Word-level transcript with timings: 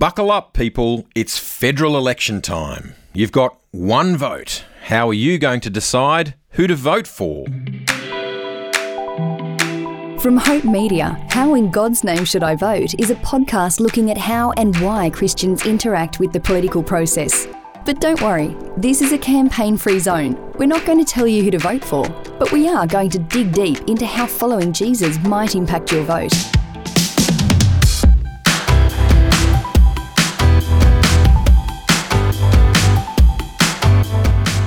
Buckle 0.00 0.30
up, 0.30 0.54
people. 0.54 1.06
It's 1.14 1.36
federal 1.36 1.94
election 1.94 2.40
time. 2.40 2.94
You've 3.12 3.32
got 3.32 3.60
one 3.70 4.16
vote. 4.16 4.64
How 4.84 5.10
are 5.10 5.12
you 5.12 5.38
going 5.38 5.60
to 5.60 5.68
decide 5.68 6.36
who 6.52 6.66
to 6.66 6.74
vote 6.74 7.06
for? 7.06 7.44
From 10.18 10.38
Hope 10.38 10.64
Media, 10.64 11.22
How 11.28 11.54
in 11.54 11.70
God's 11.70 12.02
Name 12.02 12.24
Should 12.24 12.42
I 12.42 12.54
Vote 12.54 12.98
is 12.98 13.10
a 13.10 13.14
podcast 13.16 13.78
looking 13.78 14.10
at 14.10 14.16
how 14.16 14.52
and 14.52 14.74
why 14.78 15.10
Christians 15.10 15.66
interact 15.66 16.18
with 16.18 16.32
the 16.32 16.40
political 16.40 16.82
process. 16.82 17.46
But 17.84 18.00
don't 18.00 18.22
worry, 18.22 18.56
this 18.78 19.02
is 19.02 19.12
a 19.12 19.18
campaign 19.18 19.76
free 19.76 19.98
zone. 19.98 20.34
We're 20.54 20.64
not 20.64 20.86
going 20.86 21.04
to 21.04 21.12
tell 21.12 21.26
you 21.26 21.42
who 21.42 21.50
to 21.50 21.58
vote 21.58 21.84
for, 21.84 22.08
but 22.38 22.52
we 22.52 22.70
are 22.70 22.86
going 22.86 23.10
to 23.10 23.18
dig 23.18 23.52
deep 23.52 23.80
into 23.86 24.06
how 24.06 24.26
following 24.26 24.72
Jesus 24.72 25.18
might 25.24 25.54
impact 25.54 25.92
your 25.92 26.04
vote. 26.04 26.32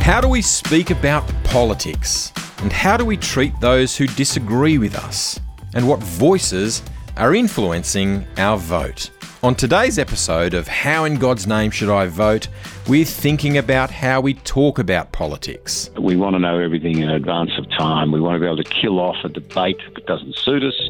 How 0.03 0.19
do 0.19 0.27
we 0.27 0.41
speak 0.41 0.91
about 0.91 1.25
politics? 1.45 2.33
And 2.57 2.73
how 2.73 2.97
do 2.97 3.05
we 3.05 3.15
treat 3.15 3.57
those 3.61 3.95
who 3.95 4.05
disagree 4.05 4.77
with 4.77 4.97
us? 4.97 5.39
And 5.75 5.87
what 5.87 6.01
voices 6.03 6.83
are 7.15 7.33
influencing 7.33 8.27
our 8.37 8.57
vote? 8.57 9.11
On 9.43 9.55
today's 9.55 9.97
episode 9.97 10.55
of 10.55 10.67
How 10.67 11.05
in 11.05 11.15
God's 11.15 11.47
Name 11.47 11.71
Should 11.71 11.89
I 11.89 12.07
Vote, 12.07 12.49
we're 12.89 13.05
thinking 13.05 13.57
about 13.57 13.91
how 13.91 14.19
we 14.19 14.33
talk 14.33 14.77
about 14.77 15.13
politics. 15.13 15.89
We 15.97 16.17
want 16.17 16.35
to 16.35 16.39
know 16.39 16.59
everything 16.59 16.99
in 16.99 17.09
advance 17.09 17.51
of 17.57 17.69
time. 17.69 18.11
We 18.11 18.19
want 18.19 18.35
to 18.35 18.39
be 18.41 18.45
able 18.45 18.57
to 18.57 18.63
kill 18.65 18.99
off 18.99 19.15
a 19.23 19.29
debate 19.29 19.79
that 19.95 20.05
doesn't 20.05 20.35
suit 20.35 20.63
us, 20.63 20.89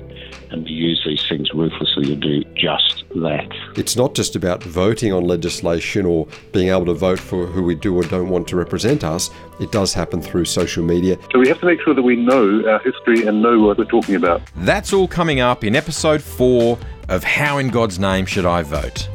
and 0.52 0.64
we 0.64 0.72
use 0.72 1.02
these 1.06 1.24
things 1.28 1.50
ruthlessly 1.54 2.06
to 2.06 2.16
do 2.16 2.44
just 2.56 3.04
that. 3.16 3.52
It's 3.76 3.96
not 3.96 4.16
just 4.16 4.36
about 4.36 4.64
voting 4.64 5.12
on 5.14 5.24
legislation 5.24 6.06
or 6.06 6.28
being 6.52 6.70
able 6.70 6.86
to 6.86 6.94
vote 6.94 7.20
for 7.20 7.46
who 7.46 7.64
we 7.64 7.76
do 7.76 7.96
or 7.96 8.04
don't 8.04 8.30
want 8.30 8.48
to 8.50 8.56
represent 8.56 9.04
us. 9.04 9.30
It 9.60 9.72
does 9.72 9.94
happen 9.94 10.22
through 10.22 10.46
social 10.46 10.84
media. 10.84 11.18
So 11.32 11.40
we 11.40 11.48
have 11.48 11.60
to 11.60 11.66
make 11.66 11.82
sure 11.82 11.94
that 11.94 12.02
we 12.02 12.16
know 12.16 12.68
our 12.68 12.80
history 12.80 13.26
and 13.28 13.42
know 13.42 13.60
what 13.60 13.78
we're 13.78 13.86
talking 13.86 14.16
about. 14.16 14.42
That's 14.58 14.94
all 14.94 15.08
coming 15.08 15.40
up 15.40 15.64
in 15.64 15.76
episode 15.76 16.22
four 16.22 16.78
of 17.10 17.24
How 17.24 17.58
in 17.58 17.70
God's 17.70 18.00
Name 18.00 18.26
Should 18.26 18.46
I 18.46 18.64
Vote? 18.64 19.10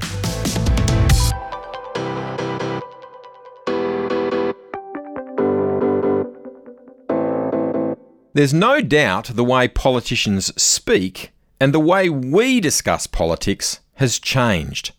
There's 8.38 8.54
no 8.54 8.80
doubt 8.80 9.32
the 9.34 9.42
way 9.42 9.66
politicians 9.66 10.52
speak 10.62 11.32
and 11.58 11.74
the 11.74 11.80
way 11.80 12.08
we 12.08 12.60
discuss 12.60 13.08
politics 13.08 13.80
has 13.94 14.20
changed. 14.20 14.92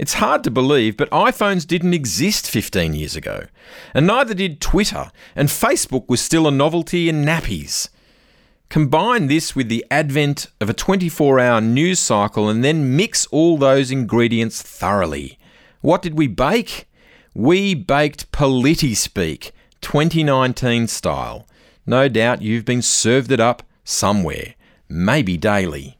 It's 0.00 0.14
hard 0.14 0.42
to 0.42 0.50
believe, 0.50 0.96
but 0.96 1.08
iPhones 1.10 1.64
didn't 1.64 1.94
exist 1.94 2.50
15 2.50 2.92
years 2.94 3.14
ago, 3.14 3.46
and 3.94 4.04
neither 4.04 4.34
did 4.34 4.60
Twitter, 4.60 5.12
and 5.36 5.48
Facebook 5.48 6.08
was 6.08 6.20
still 6.20 6.48
a 6.48 6.50
novelty 6.50 7.08
in 7.08 7.24
nappies. 7.24 7.88
Combine 8.68 9.28
this 9.28 9.54
with 9.54 9.68
the 9.68 9.86
advent 9.88 10.48
of 10.60 10.68
a 10.68 10.74
24 10.74 11.38
hour 11.38 11.60
news 11.60 12.00
cycle 12.00 12.48
and 12.48 12.64
then 12.64 12.96
mix 12.96 13.26
all 13.26 13.58
those 13.58 13.92
ingredients 13.92 14.60
thoroughly. 14.60 15.38
What 15.82 16.02
did 16.02 16.18
we 16.18 16.26
bake? 16.26 16.88
We 17.32 17.74
baked 17.74 18.32
PolitiSpeak, 18.32 19.52
2019 19.82 20.88
style. 20.88 21.46
No 21.86 22.08
doubt 22.08 22.42
you've 22.42 22.64
been 22.64 22.82
served 22.82 23.32
it 23.32 23.40
up 23.40 23.62
somewhere, 23.84 24.54
maybe 24.88 25.36
daily. 25.36 25.98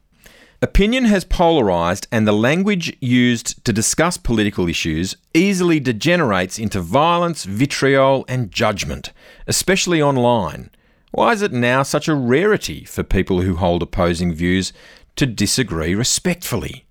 Opinion 0.61 1.05
has 1.05 1.25
polarised, 1.25 2.07
and 2.09 2.25
the 2.25 2.31
language 2.31 2.95
used 3.01 3.65
to 3.65 3.73
discuss 3.73 4.15
political 4.15 4.69
issues 4.69 5.17
easily 5.33 5.81
degenerates 5.81 6.57
into 6.57 6.79
violence, 6.79 7.43
vitriol, 7.43 8.23
and 8.29 8.49
judgment, 8.49 9.11
especially 9.45 10.01
online. 10.01 10.69
Why 11.11 11.33
is 11.33 11.41
it 11.41 11.51
now 11.51 11.83
such 11.83 12.07
a 12.07 12.15
rarity 12.15 12.85
for 12.85 13.03
people 13.03 13.41
who 13.41 13.57
hold 13.57 13.83
opposing 13.83 14.33
views 14.33 14.71
to 15.17 15.25
disagree 15.25 15.93
respectfully? 15.95 16.85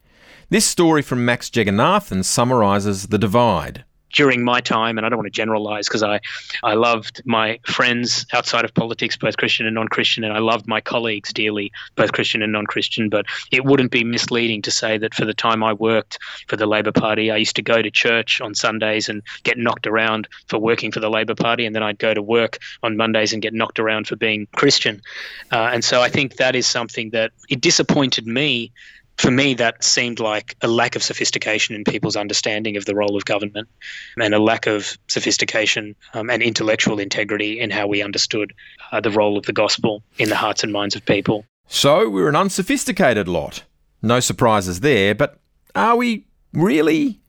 This 0.51 0.67
story 0.67 1.01
from 1.01 1.25
Max 1.25 1.49
Jeganathan 1.49 2.27
summarises 2.27 3.07
the 3.07 3.17
divide 3.17 3.87
during 4.13 4.45
my 4.45 4.61
time, 4.61 4.99
and 4.99 5.07
I 5.07 5.09
don't 5.09 5.19
want 5.19 5.27
to 5.27 5.31
generalize 5.31 5.89
because 5.89 6.03
I, 6.03 6.21
I 6.63 6.75
loved 6.75 7.23
my 7.25 7.59
friends 7.67 8.27
outside 8.33 8.65
of 8.65 8.75
politics, 8.75 9.17
both 9.17 9.37
Christian 9.37 9.67
and 9.67 9.75
non 9.75 9.89
Christian, 9.89 10.25
and 10.25 10.33
I 10.33 10.39
loved 10.39 10.67
my 10.67 10.81
colleagues 10.81 11.33
dearly, 11.33 11.73
both 11.97 12.13
Christian 12.13 12.43
and 12.43 12.53
non 12.53 12.67
Christian. 12.67 13.09
But 13.09 13.27
it 13.51 13.65
wouldn't 13.65 13.91
be 13.91 14.05
misleading 14.05 14.63
to 14.63 14.71
say 14.71 14.99
that 14.99 15.15
for 15.15 15.25
the 15.25 15.35
time 15.35 15.63
I 15.63 15.73
worked 15.73 16.19
for 16.49 16.57
the 16.57 16.67
Labor 16.67 16.93
Party, 16.93 17.31
I 17.31 17.37
used 17.37 17.57
to 17.57 17.63
go 17.63 17.83
to 17.83 17.91
church 17.91 18.41
on 18.41 18.55
Sundays 18.55 19.09
and 19.09 19.23
get 19.43 19.59
knocked 19.59 19.87
around 19.87 20.29
for 20.47 20.59
working 20.59 20.93
for 20.93 21.01
the 21.01 21.11
Labor 21.11 21.35
Party, 21.35 21.67
and 21.67 21.75
then 21.75 21.83
I'd 21.83 21.99
go 21.99 22.15
to 22.15 22.23
work 22.23 22.59
on 22.83 22.97
Mondays 22.97 23.33
and 23.33 23.43
get 23.43 23.55
knocked 23.55 23.79
around 23.79 24.07
for 24.07 24.17
being 24.17 24.47
Christian. 24.57 25.03
Uh, 25.51 25.71
and 25.73 25.85
so 25.85 26.01
I 26.01 26.09
think 26.09 26.37
that 26.37 26.55
is 26.55 26.67
something 26.67 27.11
that 27.11 27.33
it 27.49 27.61
disappointed 27.61 28.27
me 28.27 28.73
for 29.19 29.31
me, 29.31 29.55
that 29.55 29.85
seemed 29.85 30.21
like 30.21 30.57
a 30.63 30.69
lack 30.69 30.97
of 30.97 31.03
sophistication 31.03 31.75
in 31.75 31.85
people's 31.85 32.17
understanding 32.17 32.77
of 32.77 32.85
the 32.87 32.95
role 32.95 33.17
of 33.17 33.25
government 33.25 33.69
and 34.17 34.35
a 34.35 34.39
lack 34.39 34.67
of 34.67 34.97
sophistication 35.09 35.95
um, 36.15 36.31
and 36.31 36.43
intellectual 36.43 36.99
integrity 36.99 37.61
in 37.61 37.71
how 37.71 37.87
we 37.87 38.03
understood 38.03 38.53
uh, 38.91 39.01
the 39.01 39.11
role 39.11 39.37
of 39.37 39.47
the 39.47 39.53
gospel 39.53 40.03
in 40.19 40.29
the 40.29 40.37
hearts 40.37 40.63
and 40.63 40.73
minds 40.73 40.97
of 40.97 41.05
people. 41.05 41.45
So 41.67 42.09
we're 42.09 42.29
an 42.29 42.37
unsophisticated 42.37 43.29
lot. 43.29 43.65
No 44.03 44.21
surprises 44.21 44.81
there, 44.81 45.15
but 45.15 45.39
are 45.75 45.97
we 45.97 46.27
really? 46.53 47.21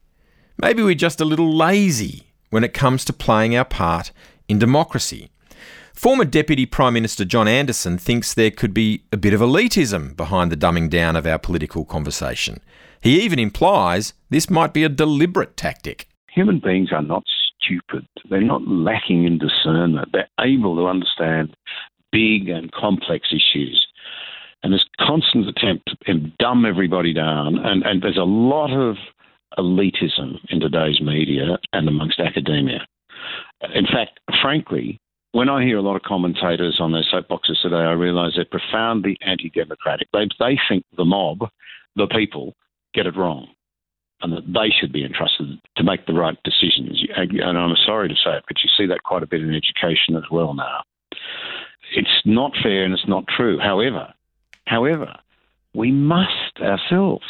Maybe 0.58 0.84
we're 0.84 0.96
just 0.96 1.22
a 1.22 1.26
little 1.26 1.56
lazy 1.56 2.34
when 2.50 2.64
it 2.64 2.74
comes 2.74 3.06
to 3.06 3.14
playing 3.14 3.56
our 3.56 3.66
part 3.66 4.12
in 4.48 4.60
democracy. 4.60 5.30
Former 5.94 6.26
Deputy 6.26 6.66
Prime 6.66 6.96
Minister 6.96 7.24
John 7.24 7.48
Anderson 7.48 8.00
thinks 8.00 8.34
there 8.34 8.52
could 8.52 8.74
be 8.74 9.04
a 9.12 9.18
bit 9.18 9.34
of 9.34 9.42
elitism 9.42 10.18
behind 10.18 10.52
the 10.52 10.58
dumbing 10.58 10.90
down 10.90 11.16
of 11.16 11.28
our 11.28 11.38
political 11.38 11.86
conversation. 11.86 12.62
He 13.00 13.22
even 13.22 13.38
implies 13.38 14.14
this 14.30 14.50
might 14.50 14.74
be 14.74 14.84
a 14.84 14.90
deliberate 14.90 15.56
tactic. 15.56 16.08
Human 16.34 16.60
beings 16.60 16.90
are 16.92 17.04
not 17.04 17.24
stupid. 17.62 18.08
They're 18.30 18.42
not 18.42 18.68
lacking 18.68 19.26
in 19.26 19.38
discernment. 19.38 20.10
They're 20.12 20.28
able 20.42 20.76
to 20.78 20.88
understand 20.88 21.56
big 22.12 22.50
and 22.50 22.72
complex 22.72 23.28
issues. 23.32 23.88
And 24.64 24.74
this 24.74 24.86
constant 25.00 25.48
attempt 25.48 25.92
to 26.06 26.14
dumb 26.40 26.66
everybody 26.66 27.14
down, 27.14 27.60
and, 27.60 27.84
and 27.84 28.02
there's 28.02 28.18
a 28.18 28.24
lot 28.24 28.72
of 28.72 28.98
elitism 29.60 30.40
in 30.50 30.60
today's 30.60 31.00
media 31.02 31.60
and 31.72 31.88
amongst 31.88 32.20
academia. 32.20 32.80
In 33.76 33.86
fact, 33.86 34.20
frankly, 34.42 35.00
when 35.34 35.50
I 35.50 35.64
hear 35.64 35.78
a 35.78 35.82
lot 35.82 35.96
of 35.96 36.04
commentators 36.04 36.78
on 36.80 36.92
their 36.92 37.04
soapboxes 37.12 37.62
today, 37.62 37.76
I 37.76 37.92
realise 37.92 38.34
they're 38.36 38.46
profoundly 38.46 39.18
anti-democratic. 39.22 40.08
They 40.14 40.30
they 40.40 40.60
think 40.70 40.86
the 40.96 41.06
mob, 41.06 41.50
the 41.96 42.08
people, 42.08 42.56
get 42.94 43.08
it 43.08 43.18
wrong, 43.18 43.48
and 44.22 44.32
that 44.32 44.46
they 44.46 44.70
should 44.70 44.94
be 44.94 45.04
entrusted 45.04 45.60
to 45.76 45.84
make 45.84 46.06
the 46.06 46.14
right 46.14 46.38
decisions. 46.44 47.04
And 47.18 47.58
I'm 47.58 47.76
sorry 47.84 48.10
to 48.10 48.16
say 48.16 48.38
it, 48.38 48.44
but 48.48 48.58
you 48.64 48.70
see 48.78 48.86
that 48.86 49.04
quite 49.04 49.24
a 49.24 49.28
bit 49.28 49.42
in 49.42 49.54
education 49.54 50.16
as 50.16 50.30
well 50.32 50.54
now. 50.54 50.84
It's 51.96 52.22
not 52.26 52.54
fair 52.62 52.86
and 52.86 52.94
it's 52.94 53.08
not 53.08 53.26
true. 53.28 53.58
However, 53.58 54.14
however, 54.66 55.16
we 55.74 55.92
must 55.92 56.60
ourselves 56.62 57.26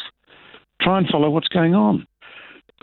try 0.80 0.98
and 0.98 1.08
follow 1.08 1.30
what's 1.30 1.48
going 1.48 1.74
on 1.74 2.06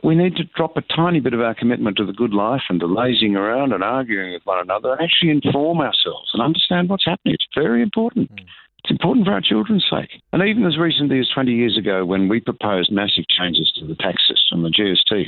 we 0.04 0.16
need 0.16 0.36
to 0.36 0.44
drop 0.56 0.78
a 0.78 0.82
tiny 0.82 1.20
bit 1.20 1.34
of 1.34 1.42
our 1.42 1.54
commitment 1.54 1.98
to 1.98 2.06
the 2.06 2.14
good 2.14 2.34
life 2.34 2.64
and 2.70 2.80
to 2.80 2.88
lazing 2.88 3.36
around 3.36 3.74
and 3.74 3.84
arguing 3.84 4.34
with 4.34 4.42
one 4.46 4.60
another 4.60 4.94
and 4.94 5.02
actually 5.02 5.32
inform 5.32 5.80
ourselves 5.80 6.32
and 6.34 6.42
understand 6.42 6.90
what's 6.90 7.06
happening. 7.06 7.36
It's 7.36 7.48
very 7.56 7.82
important. 7.82 8.32
Mm. 8.32 8.46
It's 8.84 8.92
important 8.92 9.26
for 9.26 9.34
our 9.34 9.42
children's 9.42 9.86
sake. 9.90 10.22
And 10.34 10.42
even 10.42 10.66
as 10.66 10.78
recently 10.78 11.20
as 11.20 11.30
20 11.34 11.52
years 11.52 11.78
ago, 11.78 12.04
when 12.04 12.28
we 12.28 12.40
proposed 12.40 12.92
massive 12.92 13.26
changes 13.30 13.72
to 13.78 13.86
the 13.86 13.96
tax 13.96 14.24
system, 14.28 14.64
the 14.64 14.70
GST, 14.70 15.28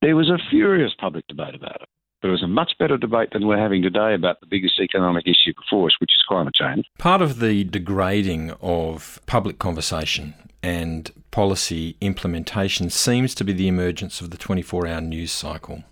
there 0.00 0.16
was 0.16 0.30
a 0.30 0.38
furious 0.50 0.92
public 0.98 1.26
debate 1.28 1.54
about 1.54 1.82
it. 1.82 1.88
But 2.20 2.28
it 2.28 2.32
was 2.32 2.42
a 2.42 2.48
much 2.48 2.72
better 2.78 2.96
debate 2.96 3.30
than 3.32 3.46
we're 3.46 3.58
having 3.58 3.82
today 3.82 4.14
about 4.14 4.40
the 4.40 4.46
biggest 4.46 4.80
economic 4.80 5.26
issue 5.26 5.52
before 5.56 5.86
us, 5.86 5.96
which 6.00 6.10
is 6.16 6.22
climate 6.26 6.54
change. 6.54 6.86
Part 6.98 7.22
of 7.22 7.38
the 7.38 7.64
degrading 7.64 8.52
of 8.60 9.20
public 9.26 9.58
conversation 9.58 10.34
and 10.62 11.10
policy 11.30 11.96
implementation 12.00 12.90
seems 12.90 13.34
to 13.36 13.44
be 13.44 13.52
the 13.52 13.68
emergence 13.68 14.20
of 14.20 14.30
the 14.30 14.36
24 14.36 14.86
hour 14.86 15.00
news 15.00 15.30
cycle. 15.30 15.84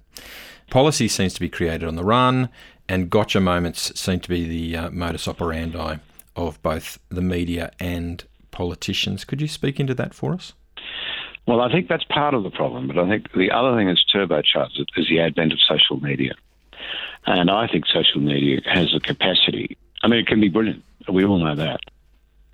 Policy 0.70 1.06
seems 1.06 1.34
to 1.34 1.40
be 1.40 1.48
created 1.48 1.84
on 1.84 1.94
the 1.94 2.04
run, 2.04 2.48
and 2.88 3.10
gotcha 3.10 3.40
moments 3.40 3.98
seem 3.98 4.20
to 4.20 4.28
be 4.28 4.46
the 4.46 4.76
uh, 4.76 4.90
modus 4.90 5.28
operandi 5.28 5.98
of 6.34 6.60
both 6.62 6.98
the 7.08 7.22
media 7.22 7.70
and 7.78 8.24
politicians. 8.50 9.24
Could 9.24 9.40
you 9.40 9.48
speak 9.48 9.78
into 9.78 9.94
that 9.94 10.14
for 10.14 10.34
us? 10.34 10.52
Well, 11.46 11.60
I 11.60 11.70
think 11.70 11.88
that's 11.88 12.04
part 12.04 12.34
of 12.34 12.42
the 12.42 12.50
problem, 12.50 12.88
but 12.88 12.98
I 12.98 13.08
think 13.08 13.32
the 13.32 13.52
other 13.52 13.76
thing 13.76 13.86
that's 13.86 14.04
turbocharged 14.12 14.80
it 14.80 14.88
is 14.96 15.08
the 15.08 15.20
advent 15.20 15.52
of 15.52 15.60
social 15.60 16.00
media. 16.02 16.34
And 17.24 17.50
I 17.50 17.68
think 17.68 17.86
social 17.86 18.20
media 18.20 18.60
has 18.66 18.92
the 18.92 19.00
capacity, 19.00 19.76
I 20.02 20.08
mean, 20.08 20.20
it 20.20 20.26
can 20.26 20.40
be 20.40 20.48
brilliant. 20.48 20.84
We 21.08 21.24
all 21.24 21.38
know 21.38 21.54
that 21.54 21.80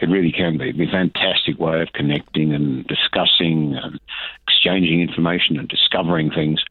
It 0.01 0.09
really 0.09 0.33
can 0.33 0.59
be. 0.59 0.71
A 0.71 0.91
fantastic 0.91 1.59
way 1.59 1.81
of 1.81 1.93
connecting 1.93 2.53
and 2.53 2.87
discussing 2.87 3.77
and 3.77 4.01
exchanging 4.49 5.01
information 5.01 5.59
and 5.59 5.69
discovering 5.69 6.31
things. 6.31 6.63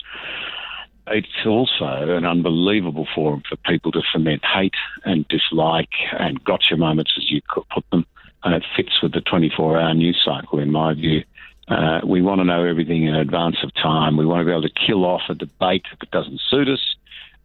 It's 1.07 1.45
also 1.45 1.85
an 1.85 2.25
unbelievable 2.25 3.07
forum 3.15 3.41
for 3.47 3.56
people 3.57 3.91
to 3.94 4.01
foment 4.13 4.44
hate 4.45 4.75
and 5.06 5.27
dislike 5.27 5.89
and 6.19 6.44
gotcha 6.44 6.77
moments, 6.77 7.13
as 7.18 7.31
you 7.31 7.41
put 7.73 7.83
them. 7.91 8.06
And 8.44 8.53
it 8.53 8.63
fits 8.75 9.01
with 9.01 9.13
the 9.13 9.21
24 9.21 9.79
hour 9.79 9.94
news 9.94 10.21
cycle, 10.23 10.59
in 10.59 10.71
my 10.71 10.94
view. 10.94 11.23
Uh, 11.67 12.01
we 12.05 12.21
want 12.21 12.39
to 12.39 12.45
know 12.45 12.65
everything 12.65 13.07
in 13.07 13.15
advance 13.15 13.57
of 13.63 13.73
time. 13.75 14.17
We 14.17 14.25
want 14.25 14.41
to 14.41 14.45
be 14.45 14.51
able 14.51 14.63
to 14.63 14.85
kill 14.87 15.05
off 15.05 15.21
a 15.29 15.35
debate 15.35 15.83
if 15.93 16.01
it 16.01 16.11
doesn't 16.11 16.41
suit 16.49 16.67
us. 16.67 16.95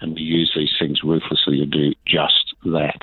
And 0.00 0.14
we 0.14 0.22
use 0.22 0.52
these 0.54 0.72
things 0.78 1.02
ruthlessly 1.02 1.58
to 1.58 1.66
do 1.66 1.92
just 2.06 2.54
that. 2.64 3.00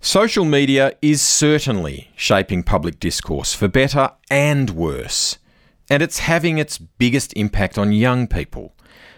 Social 0.00 0.46
media 0.46 0.96
is 1.02 1.20
certainly 1.20 2.10
shaping 2.16 2.62
public 2.62 2.98
discourse 2.98 3.52
for 3.52 3.68
better 3.68 4.10
and 4.30 4.70
worse. 4.70 5.38
And 5.90 6.02
it's 6.02 6.20
having 6.20 6.56
its 6.56 6.78
biggest 6.78 7.36
impact 7.36 7.76
on 7.76 7.92
young 7.92 8.26
people. 8.26 8.74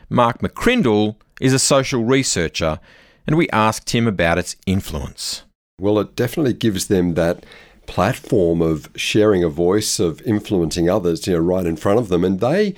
Mark 0.08 0.40
McCrindle 0.40 1.16
is 1.40 1.52
a 1.52 1.58
social 1.58 2.04
researcher, 2.04 2.80
and 3.26 3.36
we 3.36 3.48
asked 3.50 3.90
him 3.90 4.08
about 4.08 4.38
its 4.38 4.56
influence. 4.66 5.44
Well, 5.80 5.98
it 6.00 6.16
definitely 6.16 6.54
gives 6.54 6.88
them 6.88 7.14
that 7.14 7.44
platform 7.86 8.62
of 8.62 8.88
sharing 8.96 9.42
a 9.44 9.48
voice, 9.48 9.98
of 9.98 10.22
influencing 10.22 10.88
others, 10.88 11.26
you 11.26 11.34
know, 11.34 11.40
right 11.40 11.66
in 11.66 11.76
front 11.76 11.98
of 11.98 12.08
them. 12.08 12.24
And 12.24 12.40
they 12.40 12.74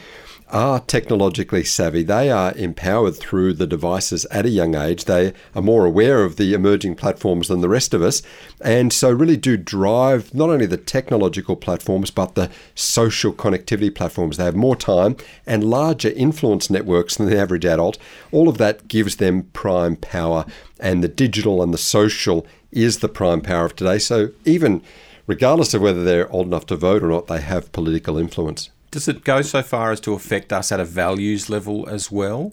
are 0.51 0.81
technologically 0.81 1.65
savvy. 1.65 2.03
They 2.03 2.31
are 2.31 2.53
empowered 2.57 3.17
through 3.17 3.55
the 3.55 3.67
devices 3.67 4.25
at 4.27 4.47
a 4.47 4.51
young 4.51 4.75
age. 4.75 5.05
They 5.05 5.33
are 5.55 5.63
more 5.63 5.85
aware 5.85 6.25
of 6.25 6.37
the 6.37 6.55
emerging 6.55 6.97
platforms 6.97 7.49
than 7.49 7.61
the 7.61 7.69
rest 7.69 7.95
of 7.95 8.03
us. 8.03 8.23
And 8.61 8.93
so, 8.93 9.11
really 9.11 9.37
do 9.37 9.57
drive 9.57 10.35
not 10.35 10.51
only 10.51 10.67
the 10.67 10.77
technological 10.77 11.57
platforms, 11.57 12.11
but 12.11 12.35
the 12.35 12.51
social 12.75 13.33
connectivity 13.33 13.95
platforms. 13.95 14.37
They 14.37 14.45
have 14.45 14.57
more 14.57 14.77
time 14.77 15.17
and 15.47 15.65
larger 15.65 16.11
influence 16.11 16.71
networks 16.71 17.17
than 17.17 17.27
the 17.27 17.39
average 17.39 17.65
adult. 17.65 17.99
All 18.33 18.49
of 18.49 18.59
that 18.59 18.89
gives 18.89 19.17
them 19.17 19.45
prime 19.53 19.97
power. 19.97 20.45
And 20.79 21.03
the 21.03 21.09
digital 21.09 21.63
and 21.63 21.73
the 21.73 21.79
social 21.79 22.47
is 22.71 22.99
the 22.99 23.09
prime 23.09 23.41
power 23.41 23.65
of 23.65 23.77
today. 23.77 23.99
So, 23.99 24.31
even 24.45 24.83
regardless 25.27 25.75
of 25.75 25.83
whether 25.83 26.05
they're 26.05 26.31
old 26.31 26.47
enough 26.47 26.67
to 26.67 26.77
vote 26.77 27.03
or 27.03 27.09
not, 27.09 27.29
they 27.29 27.41
have 27.41 27.73
political 27.73 28.19
influence. 28.19 28.71
Does 28.95 29.09
it 29.09 29.25
go 29.25 29.43
so 29.43 29.61
far 29.61 29.91
as 29.91 29.99
to 30.03 30.13
affect 30.13 30.53
us 30.53 30.71
at 30.71 30.79
a 30.79 30.85
values 30.85 31.51
level 31.51 31.89
as 31.89 32.13
well? 32.13 32.53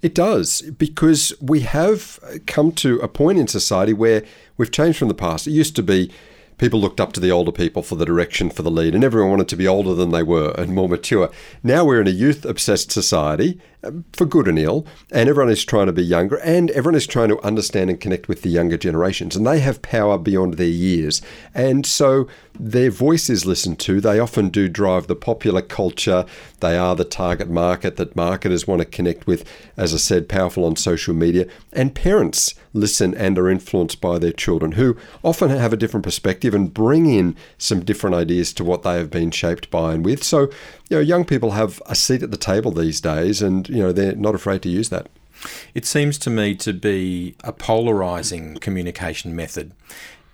It 0.00 0.14
does, 0.14 0.62
because 0.62 1.34
we 1.42 1.60
have 1.60 2.18
come 2.46 2.72
to 2.72 2.98
a 3.00 3.06
point 3.06 3.38
in 3.38 3.46
society 3.46 3.92
where 3.92 4.24
we've 4.56 4.72
changed 4.72 4.98
from 4.98 5.08
the 5.08 5.14
past. 5.14 5.46
It 5.46 5.50
used 5.50 5.76
to 5.76 5.82
be 5.82 6.10
people 6.56 6.80
looked 6.80 7.02
up 7.02 7.12
to 7.12 7.20
the 7.20 7.30
older 7.30 7.52
people 7.52 7.82
for 7.82 7.96
the 7.96 8.06
direction, 8.06 8.48
for 8.48 8.62
the 8.62 8.70
lead, 8.70 8.94
and 8.94 9.04
everyone 9.04 9.28
wanted 9.28 9.48
to 9.48 9.56
be 9.56 9.68
older 9.68 9.92
than 9.94 10.10
they 10.10 10.22
were 10.22 10.54
and 10.56 10.74
more 10.74 10.88
mature. 10.88 11.30
Now 11.62 11.84
we're 11.84 12.00
in 12.00 12.08
a 12.08 12.12
youth 12.12 12.46
obsessed 12.46 12.90
society, 12.90 13.60
for 14.12 14.26
good 14.26 14.46
and 14.46 14.58
ill, 14.58 14.86
and 15.10 15.28
everyone 15.28 15.52
is 15.52 15.64
trying 15.64 15.86
to 15.86 15.92
be 15.92 16.04
younger, 16.04 16.36
and 16.36 16.70
everyone 16.70 16.94
is 16.94 17.06
trying 17.06 17.28
to 17.28 17.40
understand 17.42 17.90
and 17.90 18.00
connect 18.00 18.28
with 18.28 18.42
the 18.42 18.48
younger 18.48 18.76
generations, 18.76 19.34
and 19.34 19.46
they 19.46 19.60
have 19.60 19.82
power 19.82 20.18
beyond 20.18 20.54
their 20.54 20.66
years. 20.66 21.20
And 21.54 21.84
so 21.84 22.28
their 22.58 22.90
voice 22.90 23.28
is 23.28 23.46
listened 23.46 23.80
to. 23.80 24.00
They 24.00 24.18
often 24.18 24.50
do 24.50 24.68
drive 24.68 25.06
the 25.06 25.16
popular 25.16 25.62
culture. 25.62 26.26
They 26.60 26.76
are 26.76 26.94
the 26.94 27.04
target 27.04 27.48
market 27.48 27.96
that 27.96 28.14
marketers 28.14 28.66
want 28.66 28.80
to 28.80 28.84
connect 28.84 29.26
with, 29.26 29.44
as 29.76 29.92
I 29.94 29.96
said, 29.96 30.28
powerful 30.28 30.64
on 30.64 30.76
social 30.76 31.14
media. 31.14 31.46
And 31.72 31.94
parents 31.94 32.54
listen 32.74 33.14
and 33.14 33.38
are 33.38 33.50
influenced 33.50 34.00
by 34.00 34.18
their 34.18 34.32
children, 34.32 34.72
who 34.72 34.96
often 35.22 35.50
have 35.50 35.72
a 35.72 35.76
different 35.76 36.04
perspective 36.04 36.54
and 36.54 36.72
bring 36.72 37.06
in 37.06 37.36
some 37.58 37.84
different 37.84 38.16
ideas 38.16 38.52
to 38.54 38.64
what 38.64 38.82
they 38.82 38.96
have 38.96 39.10
been 39.10 39.30
shaped 39.30 39.70
by 39.70 39.92
and 39.92 40.04
with. 40.04 40.22
So, 40.22 40.50
you 40.92 40.98
know, 40.98 41.02
young 41.02 41.24
people 41.24 41.52
have 41.52 41.80
a 41.86 41.94
seat 41.94 42.22
at 42.22 42.30
the 42.30 42.36
table 42.36 42.70
these 42.70 43.00
days, 43.00 43.40
and 43.40 43.66
you 43.70 43.78
know 43.78 43.92
they're 43.92 44.14
not 44.14 44.34
afraid 44.34 44.60
to 44.60 44.68
use 44.68 44.90
that. 44.90 45.08
It 45.74 45.86
seems 45.86 46.18
to 46.18 46.28
me 46.28 46.54
to 46.56 46.74
be 46.74 47.34
a 47.42 47.50
polarizing 47.50 48.56
communication 48.56 49.34
method, 49.34 49.72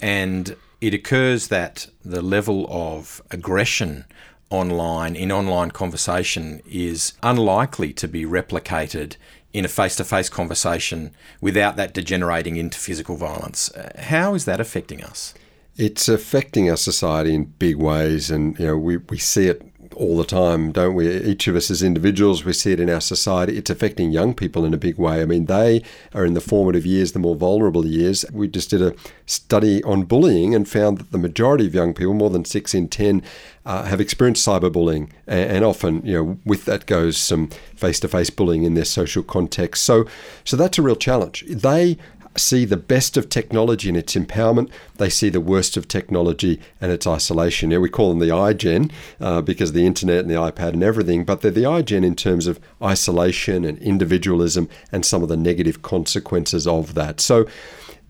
and 0.01 0.57
it 0.81 0.95
occurs 0.95 1.47
that 1.47 1.87
the 2.05 2.23
level 2.23 2.67
of 2.71 3.23
aggression 3.31 4.05
online 4.51 5.15
in 5.15 5.31
online 5.31 5.71
conversation 5.71 6.61
is 6.69 7.13
unlikely 7.23 7.93
to 7.93 8.09
be 8.09 8.25
replicated 8.25 9.15
in 9.53 9.65
a 9.65 9.69
face-to-face 9.69 10.29
conversation 10.29 11.13
without 11.41 11.77
that 11.77 11.95
degenerating 11.95 12.57
into 12.57 12.81
physical 12.81 13.17
violence. 13.17 13.71
How 13.97 14.35
is 14.35 14.45
that 14.47 14.59
affecting 14.59 15.05
us? 15.05 15.35
It's 15.77 16.09
affecting 16.09 16.69
our 16.69 16.77
society 16.77 17.33
in 17.33 17.45
big 17.45 17.77
ways, 17.77 18.33
and 18.33 18.59
you 18.59 18.67
know 18.67 18.77
we, 18.77 18.97
we 18.97 19.19
see 19.19 19.47
it 19.47 19.63
all 19.99 20.17
the 20.17 20.25
time, 20.25 20.71
don't 20.71 20.95
we? 20.95 21.13
Each 21.23 21.49
of 21.49 21.57
us 21.57 21.71
as 21.71 21.83
individuals, 21.83 22.45
we 22.45 22.53
see 22.53 22.73
it 22.73 22.81
in 22.81 22.89
our 22.89 23.01
society. 23.01 23.59
It's 23.59 23.69
affecting 23.69 24.11
young 24.11 24.33
people 24.33 24.65
in 24.65 24.73
a 24.73 24.79
big 24.79 24.97
way. 24.97 25.21
I 25.21 25.25
mean, 25.25 25.47
they 25.47 25.83
are 26.15 26.25
in 26.25 26.35
the 26.35 26.41
formative 26.41 26.87
years, 26.87 27.13
the 27.13 27.19
more 27.19 27.35
vulnerable 27.35 27.85
years. 27.85 28.25
We 28.33 28.47
just 28.47 28.71
did 28.71 28.81
a 28.81 28.95
study 29.27 29.83
on 29.83 30.05
bullying 30.05 30.55
and 30.55 30.69
found 30.69 30.99
that 30.99 31.11
the 31.11 31.19
majority 31.19 31.67
of 31.67 31.75
young 31.75 31.95
people, 31.95 32.15
more 32.15 32.31
than 32.31 32.45
six 32.45 32.75
in 32.75 32.89
10, 32.89 33.23
uh, 33.67 33.85
have 33.85 34.01
experienced 34.01 34.47
cyberbullying. 34.47 35.11
And, 35.27 35.51
and 35.51 35.65
often, 35.65 36.07
you 36.07 36.15
know, 36.15 36.39
with 36.45 36.65
that 36.67 36.87
goes 36.87 37.19
some 37.19 37.49
face 37.75 37.99
to 38.01 38.09
face 38.09 38.31
bullying 38.31 38.63
in 38.63 38.75
their 38.75 38.85
social 38.85 39.23
context. 39.23 39.83
So, 39.85 40.07
so 40.45 40.57
that's 40.57 40.79
a 40.79 40.83
real 40.83 40.97
challenge. 40.97 41.45
They 41.49 41.99
see 42.39 42.65
the 42.65 42.77
best 42.77 43.17
of 43.17 43.29
technology 43.29 43.89
and 43.89 43.99
its 43.99 44.15
empowerment. 44.15 44.71
They 44.97 45.11
see 45.11 45.29
the 45.29 45.41
worst 45.41 45.77
of 45.77 45.89
technology 45.89 46.61
and 46.81 46.91
its 46.91 47.07
isolation. 47.07 47.71
Yeah, 47.71 47.79
we 47.79 47.89
call 47.89 48.11
them 48.11 48.19
the 48.19 48.29
iGen 48.29 48.91
uh, 49.21 49.43
because 49.43 49.73
the 49.73 49.87
internet 49.87 50.21
and 50.21 50.31
the 50.31 50.35
iPad 50.35 50.73
and 50.75 50.83
everything, 50.83 51.25
but 51.25 51.41
they're 51.41 51.51
the 51.51 51.65
iGen 51.65 52.05
in 52.05 52.15
terms 52.15 52.47
of 52.47 52.61
isolation 52.83 53.65
and 53.65 53.79
individualism 53.79 54.69
and 54.93 55.05
some 55.05 55.23
of 55.23 55.29
the 55.29 55.37
negative 55.37 55.83
consequences 55.83 56.67
of 56.67 56.95
that. 56.95 57.21
So 57.21 57.47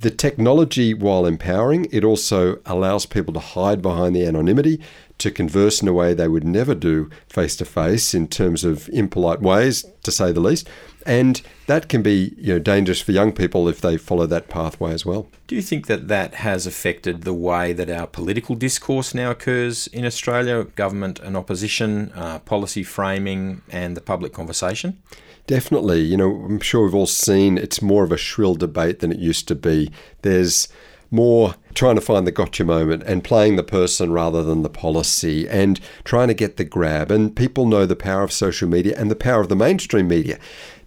the 0.00 0.10
technology, 0.10 0.94
while 0.94 1.26
empowering, 1.26 1.88
it 1.90 2.04
also 2.04 2.60
allows 2.66 3.04
people 3.04 3.34
to 3.34 3.40
hide 3.40 3.82
behind 3.82 4.14
the 4.14 4.24
anonymity, 4.24 4.80
to 5.18 5.32
converse 5.32 5.82
in 5.82 5.88
a 5.88 5.92
way 5.92 6.14
they 6.14 6.28
would 6.28 6.44
never 6.44 6.72
do 6.72 7.10
face 7.28 7.56
to 7.56 7.64
face 7.64 8.14
in 8.14 8.28
terms 8.28 8.62
of 8.62 8.88
impolite 8.90 9.42
ways, 9.42 9.84
to 10.04 10.12
say 10.12 10.30
the 10.30 10.40
least. 10.40 10.68
And 11.08 11.40
that 11.66 11.88
can 11.88 12.02
be 12.02 12.34
you 12.36 12.52
know, 12.52 12.58
dangerous 12.58 13.00
for 13.00 13.12
young 13.12 13.32
people 13.32 13.66
if 13.66 13.80
they 13.80 13.96
follow 13.96 14.26
that 14.26 14.48
pathway 14.48 14.92
as 14.92 15.06
well. 15.06 15.26
Do 15.46 15.56
you 15.56 15.62
think 15.62 15.86
that 15.86 16.08
that 16.08 16.34
has 16.34 16.66
affected 16.66 17.22
the 17.22 17.32
way 17.32 17.72
that 17.72 17.88
our 17.88 18.06
political 18.06 18.54
discourse 18.54 19.14
now 19.14 19.30
occurs 19.30 19.86
in 19.86 20.04
Australia, 20.04 20.64
government 20.64 21.18
and 21.18 21.34
opposition, 21.34 22.12
uh, 22.14 22.40
policy 22.40 22.82
framing, 22.82 23.62
and 23.70 23.96
the 23.96 24.02
public 24.02 24.34
conversation? 24.34 25.02
Definitely. 25.46 26.02
You 26.02 26.18
know, 26.18 26.44
I'm 26.44 26.60
sure 26.60 26.84
we've 26.84 26.94
all 26.94 27.06
seen 27.06 27.56
it's 27.56 27.80
more 27.80 28.04
of 28.04 28.12
a 28.12 28.18
shrill 28.18 28.54
debate 28.54 28.98
than 28.98 29.10
it 29.10 29.18
used 29.18 29.48
to 29.48 29.54
be. 29.54 29.90
There's 30.20 30.68
more 31.10 31.54
trying 31.72 31.94
to 31.94 32.00
find 32.00 32.26
the 32.26 32.32
gotcha 32.32 32.64
moment 32.64 33.02
and 33.04 33.24
playing 33.24 33.56
the 33.56 33.62
person 33.62 34.12
rather 34.12 34.42
than 34.42 34.62
the 34.62 34.68
policy 34.68 35.48
and 35.48 35.80
trying 36.04 36.28
to 36.28 36.34
get 36.34 36.56
the 36.56 36.64
grab. 36.64 37.10
And 37.10 37.34
people 37.34 37.66
know 37.66 37.86
the 37.86 37.96
power 37.96 38.22
of 38.22 38.32
social 38.32 38.68
media 38.68 38.94
and 38.98 39.10
the 39.10 39.16
power 39.16 39.40
of 39.40 39.48
the 39.48 39.56
mainstream 39.56 40.08
media 40.08 40.38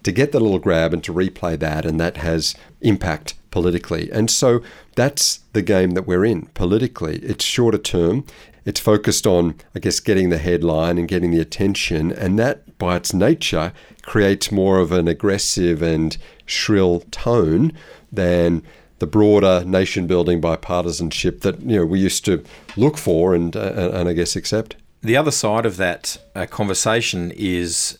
to 0.04 0.12
get 0.12 0.32
the 0.32 0.40
little 0.40 0.60
grab 0.60 0.94
and 0.94 1.04
to 1.04 1.14
replay 1.14 1.58
that, 1.60 1.86
and 1.86 2.00
that 2.00 2.18
has 2.18 2.56
impact 2.82 3.36
politically. 3.52 4.10
And 4.12 4.32
so 4.32 4.62
that's 4.96 5.42
the 5.54 5.62
game 5.62 5.92
that 5.92 6.08
we're 6.08 6.26
in 6.26 6.48
politically. 6.48 7.18
It's 7.20 7.44
shorter 7.44 7.78
term. 7.78 8.26
It's 8.66 8.80
focused 8.80 9.26
on, 9.26 9.56
I 9.76 9.80
guess, 9.80 10.00
getting 10.00 10.30
the 10.30 10.38
headline 10.38 10.98
and 10.98 11.08
getting 11.08 11.32
the 11.32 11.40
attention, 11.40 12.12
and 12.12 12.38
that 12.40 12.78
by 12.78 12.96
its 12.96 13.14
nature 13.14 13.74
creates 14.04 14.52
more 14.52 14.80
of 14.80 14.92
an 14.92 15.08
aggressive 15.08 15.82
and 15.82 16.18
shrill 16.46 17.04
tone 17.12 17.74
than 18.12 18.64
the 19.00 19.08
broader 19.08 19.64
nation 19.66 20.06
building 20.06 20.40
bipartisanship 20.40 21.42
that 21.42 21.60
you 21.62 21.78
know 21.78 21.86
we 21.86 22.00
used 22.00 22.24
to 22.24 22.44
look 22.78 22.98
for 22.98 23.34
and 23.34 23.56
uh, 23.56 23.92
and 23.94 24.08
I 24.08 24.14
guess 24.14 24.36
accept. 24.36 24.76
The 25.02 25.18
other 25.18 25.32
side 25.32 25.66
of 25.66 25.78
that 25.78 26.18
uh, 26.36 26.46
conversation 26.46 27.32
is 27.36 27.98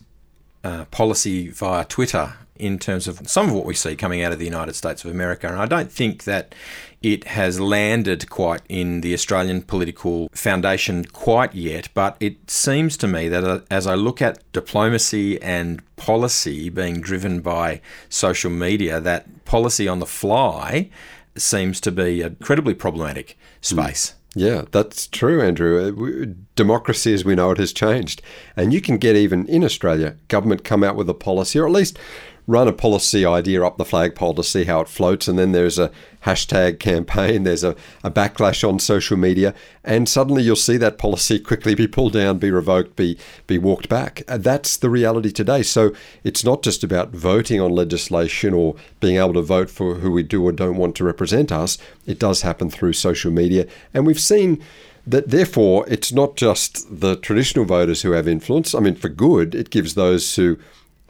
uh, 0.64 0.86
policy 0.86 1.50
via 1.50 1.86
Twitter 1.86 2.34
in 2.62 2.78
terms 2.78 3.08
of 3.08 3.28
some 3.28 3.50
of 3.50 3.56
what 3.56 3.66
we 3.66 3.74
see 3.74 3.96
coming 3.96 4.22
out 4.22 4.32
of 4.32 4.38
the 4.38 4.46
United 4.46 4.76
States 4.76 5.04
of 5.04 5.10
America. 5.10 5.48
And 5.48 5.58
I 5.58 5.66
don't 5.66 5.92
think 5.92 6.26
that 6.26 6.54
it 7.02 7.24
has 7.24 7.60
landed 7.60 8.30
quite 8.30 8.62
in 8.70 9.02
the 9.02 9.16
Australian 9.16 9.64
political 9.64 10.30
foundation 10.32 11.06
quite 11.06 11.56
yet, 11.56 11.90
but 11.96 12.16
it 12.20 12.52
seems 12.52 12.98
to 12.98 13.08
me 13.08 13.28
that 13.30 13.44
uh, 13.44 13.62
as 13.72 13.88
I 13.88 13.96
look 13.96 14.22
at 14.22 14.44
diplomacy 14.54 15.42
and 15.42 15.82
policy 15.96 16.70
being 16.70 17.02
driven 17.02 17.42
by 17.42 17.82
social 18.10 18.52
media, 18.52 19.02
that 19.02 19.44
policy 19.46 19.88
on 19.88 19.98
the 19.98 20.06
fly 20.06 20.92
seems 21.36 21.82
to 21.82 21.92
be 21.92 22.22
an 22.22 22.36
incredibly 22.40 22.76
problematic 22.76 23.40
space. 23.62 24.12
Mm. 24.12 24.21
Yeah, 24.34 24.64
that's 24.72 25.08
true, 25.08 25.42
Andrew. 25.42 25.90
Uh, 25.90 26.34
democracy 26.56 27.14
as 27.14 27.26
we 27.26 27.36
know 27.36 27.52
it 27.52 27.58
has 27.58 27.74
changed. 27.74 28.22
And 28.56 28.74
you 28.74 28.80
can 28.80 28.98
get 28.98 29.18
even 29.18 29.46
in 29.48 29.64
Australia, 29.64 30.16
government 30.30 30.64
come 30.64 30.84
out 30.84 30.96
with 30.96 31.10
a 31.10 31.14
policy, 31.14 31.60
or 31.60 31.66
at 31.66 31.74
least 31.74 32.00
run 32.48 32.68
a 32.68 32.74
policy 32.74 33.26
idea 33.26 33.64
up 33.64 33.78
the 33.78 33.86
flagpole 33.86 34.34
to 34.36 34.44
see 34.44 34.66
how 34.66 34.82
it 34.82 34.88
floats, 34.88 35.28
and 35.28 35.38
then 35.38 35.52
there's 35.52 35.80
a 35.80 35.92
hashtag 36.26 36.80
campaign, 36.80 37.44
there's 37.44 37.64
a, 37.64 37.76
a 38.04 38.12
backlash 38.12 38.68
on 38.68 38.80
social 38.80 39.18
media, 39.18 39.54
and 39.84 40.08
suddenly 40.08 40.44
you'll 40.44 40.56
see 40.56 40.78
that 40.78 40.98
policy 40.98 41.40
quickly 41.40 41.74
be 41.74 41.88
pulled 41.88 42.14
down, 42.14 42.38
be 42.38 42.52
revoked, 42.52 42.96
be 42.96 43.18
be 43.48 43.58
walked 43.58 43.90
back. 43.90 44.24
Uh, 44.28 44.38
that's 44.38 44.78
the 44.78 44.90
reality 44.90 45.32
today. 45.32 45.64
So 45.64 45.94
it's 46.24 46.44
not 46.44 46.64
just 46.64 46.84
about 46.84 47.12
voting 47.12 47.60
on 47.60 47.72
legislation 47.72 48.54
or 48.54 48.76
being 49.00 49.18
able 49.18 49.34
to 49.34 49.42
vote 49.42 49.70
for 49.70 49.96
who 49.96 50.12
we 50.12 50.24
do 50.24 50.44
or 50.44 50.52
don't 50.52 50.78
want 50.78 50.96
to 50.98 51.04
represent 51.04 51.52
us. 51.52 51.78
It 52.06 52.20
does 52.20 52.42
happen 52.42 52.70
through 52.70 52.94
social 52.94 53.32
media, 53.32 53.66
and 53.94 54.06
we've 54.06 54.20
seen 54.20 54.64
that 55.08 55.30
therefore 55.30 55.84
it's 55.88 56.12
not 56.12 56.36
just 56.36 57.00
the 57.00 57.16
traditional 57.16 57.66
voters 57.66 58.04
who 58.04 58.12
have 58.12 58.28
influence. 58.28 58.76
I 58.76 58.80
mean, 58.80 58.96
for 58.96 59.10
good, 59.10 59.56
it 59.56 59.72
gives 59.72 59.96
those 59.96 60.36
who 60.36 60.60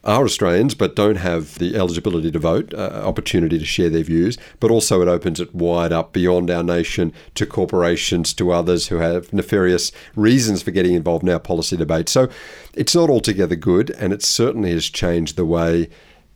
are 0.04 0.24
Australians 0.24 0.74
but 0.74 0.96
don't 0.96 1.18
have 1.18 1.60
the 1.60 1.76
eligibility 1.76 2.32
to 2.32 2.40
vote, 2.40 2.74
uh, 2.74 3.02
opportunity 3.04 3.60
to 3.60 3.66
share 3.66 3.90
their 3.90 4.04
views, 4.04 4.38
but 4.60 4.72
also 4.72 5.02
it 5.02 5.08
opens 5.08 5.40
it 5.40 5.54
wide 5.54 5.92
up 5.92 6.14
beyond 6.14 6.50
our 6.50 6.64
nation 6.64 7.14
to 7.36 7.46
corporations, 7.46 8.34
to 8.34 8.52
others 8.52 8.88
who 8.88 8.98
have 8.98 9.32
nefarious 9.32 9.92
reasons 10.16 10.62
for 10.64 10.72
getting 10.72 10.94
involved 10.94 11.24
in 11.24 11.30
our 11.30 11.40
policy 11.40 11.78
debate. 11.78 12.10
So 12.10 12.30
it's 12.74 12.96
not 12.96 13.10
altogether 13.10 13.56
good, 13.56 13.92
and 13.92 14.12
it 14.12 14.24
certainly 14.24 14.72
has 14.72 14.90
changed 14.90 15.36
the 15.36 15.46
way 15.46 15.90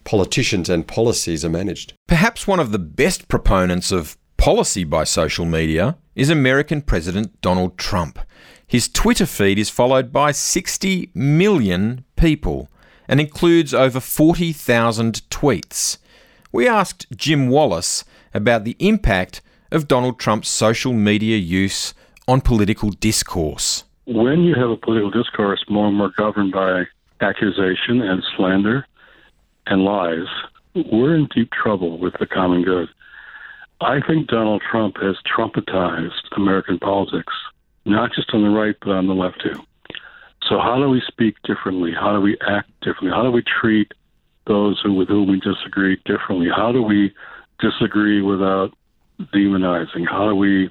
politicians 0.03 0.69
and 0.69 0.87
policies 0.87 1.43
are 1.43 1.49
managed. 1.49 1.93
Perhaps 2.07 2.47
one 2.47 2.59
of 2.59 2.71
the 2.71 2.79
best 2.79 3.27
proponents 3.27 3.91
of 3.91 4.17
policy 4.37 4.83
by 4.83 5.03
social 5.03 5.45
media 5.45 5.97
is 6.15 6.29
American 6.29 6.81
President 6.81 7.41
Donald 7.41 7.77
Trump. 7.77 8.19
His 8.67 8.87
Twitter 8.87 9.25
feed 9.25 9.57
is 9.57 9.69
followed 9.69 10.11
by 10.11 10.31
60 10.31 11.09
million 11.13 12.03
people 12.15 12.69
and 13.07 13.19
includes 13.19 13.73
over 13.73 13.99
40,000 13.99 15.21
tweets. 15.29 15.97
We 16.51 16.67
asked 16.67 17.07
Jim 17.15 17.49
Wallis 17.49 18.05
about 18.33 18.63
the 18.63 18.75
impact 18.79 19.41
of 19.71 19.87
Donald 19.87 20.19
Trump's 20.19 20.49
social 20.49 20.93
media 20.93 21.37
use 21.37 21.93
on 22.27 22.41
political 22.41 22.89
discourse. 22.91 23.83
When 24.05 24.41
you 24.41 24.55
have 24.55 24.69
a 24.69 24.77
political 24.77 25.11
discourse 25.11 25.63
more 25.69 25.87
and 25.87 25.97
more 25.97 26.11
governed 26.17 26.51
by 26.51 26.83
accusation 27.21 28.01
and 28.01 28.23
slander 28.35 28.85
and 29.65 29.83
lies, 29.83 30.27
we're 30.75 31.15
in 31.15 31.27
deep 31.33 31.51
trouble 31.51 31.97
with 31.97 32.13
the 32.19 32.25
common 32.25 32.63
good. 32.63 32.87
I 33.81 33.99
think 34.07 34.27
Donald 34.27 34.61
Trump 34.69 34.97
has 35.01 35.15
trumpetized 35.25 36.33
American 36.35 36.79
politics, 36.79 37.33
not 37.85 38.13
just 38.13 38.33
on 38.33 38.43
the 38.43 38.49
right, 38.49 38.75
but 38.79 38.91
on 38.91 39.07
the 39.07 39.13
left 39.13 39.41
too. 39.41 39.61
So 40.49 40.59
how 40.59 40.77
do 40.77 40.89
we 40.89 41.01
speak 41.07 41.35
differently? 41.43 41.91
How 41.91 42.13
do 42.13 42.21
we 42.21 42.37
act 42.47 42.69
differently? 42.81 43.11
How 43.11 43.23
do 43.23 43.31
we 43.31 43.43
treat 43.43 43.91
those 44.45 44.79
who, 44.83 44.93
with 44.93 45.07
whom 45.07 45.29
we 45.31 45.39
disagree 45.39 45.97
differently? 46.05 46.49
How 46.55 46.71
do 46.71 46.83
we 46.83 47.13
disagree 47.59 48.21
without 48.21 48.71
demonizing? 49.33 50.05
How 50.07 50.29
do 50.29 50.35
we 50.35 50.69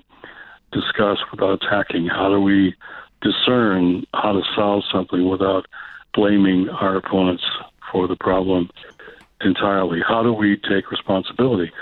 discuss 0.73 1.19
without 1.31 1.63
attacking? 1.63 2.07
How 2.07 2.29
do 2.29 2.41
we 2.41 2.75
discern 3.21 4.05
how 4.15 4.33
to 4.33 4.43
solve 4.55 4.85
something 4.93 5.29
without 5.29 5.67
blaming 6.13 6.69
our 6.69 6.97
opponents 6.97 7.45
for 7.91 8.07
the 8.07 8.17
problem 8.17 8.71
entirely? 9.41 10.01
How 10.07 10.23
do 10.23 10.33
we 10.33 10.57
take 10.57 10.91
responsibility? 10.91 11.73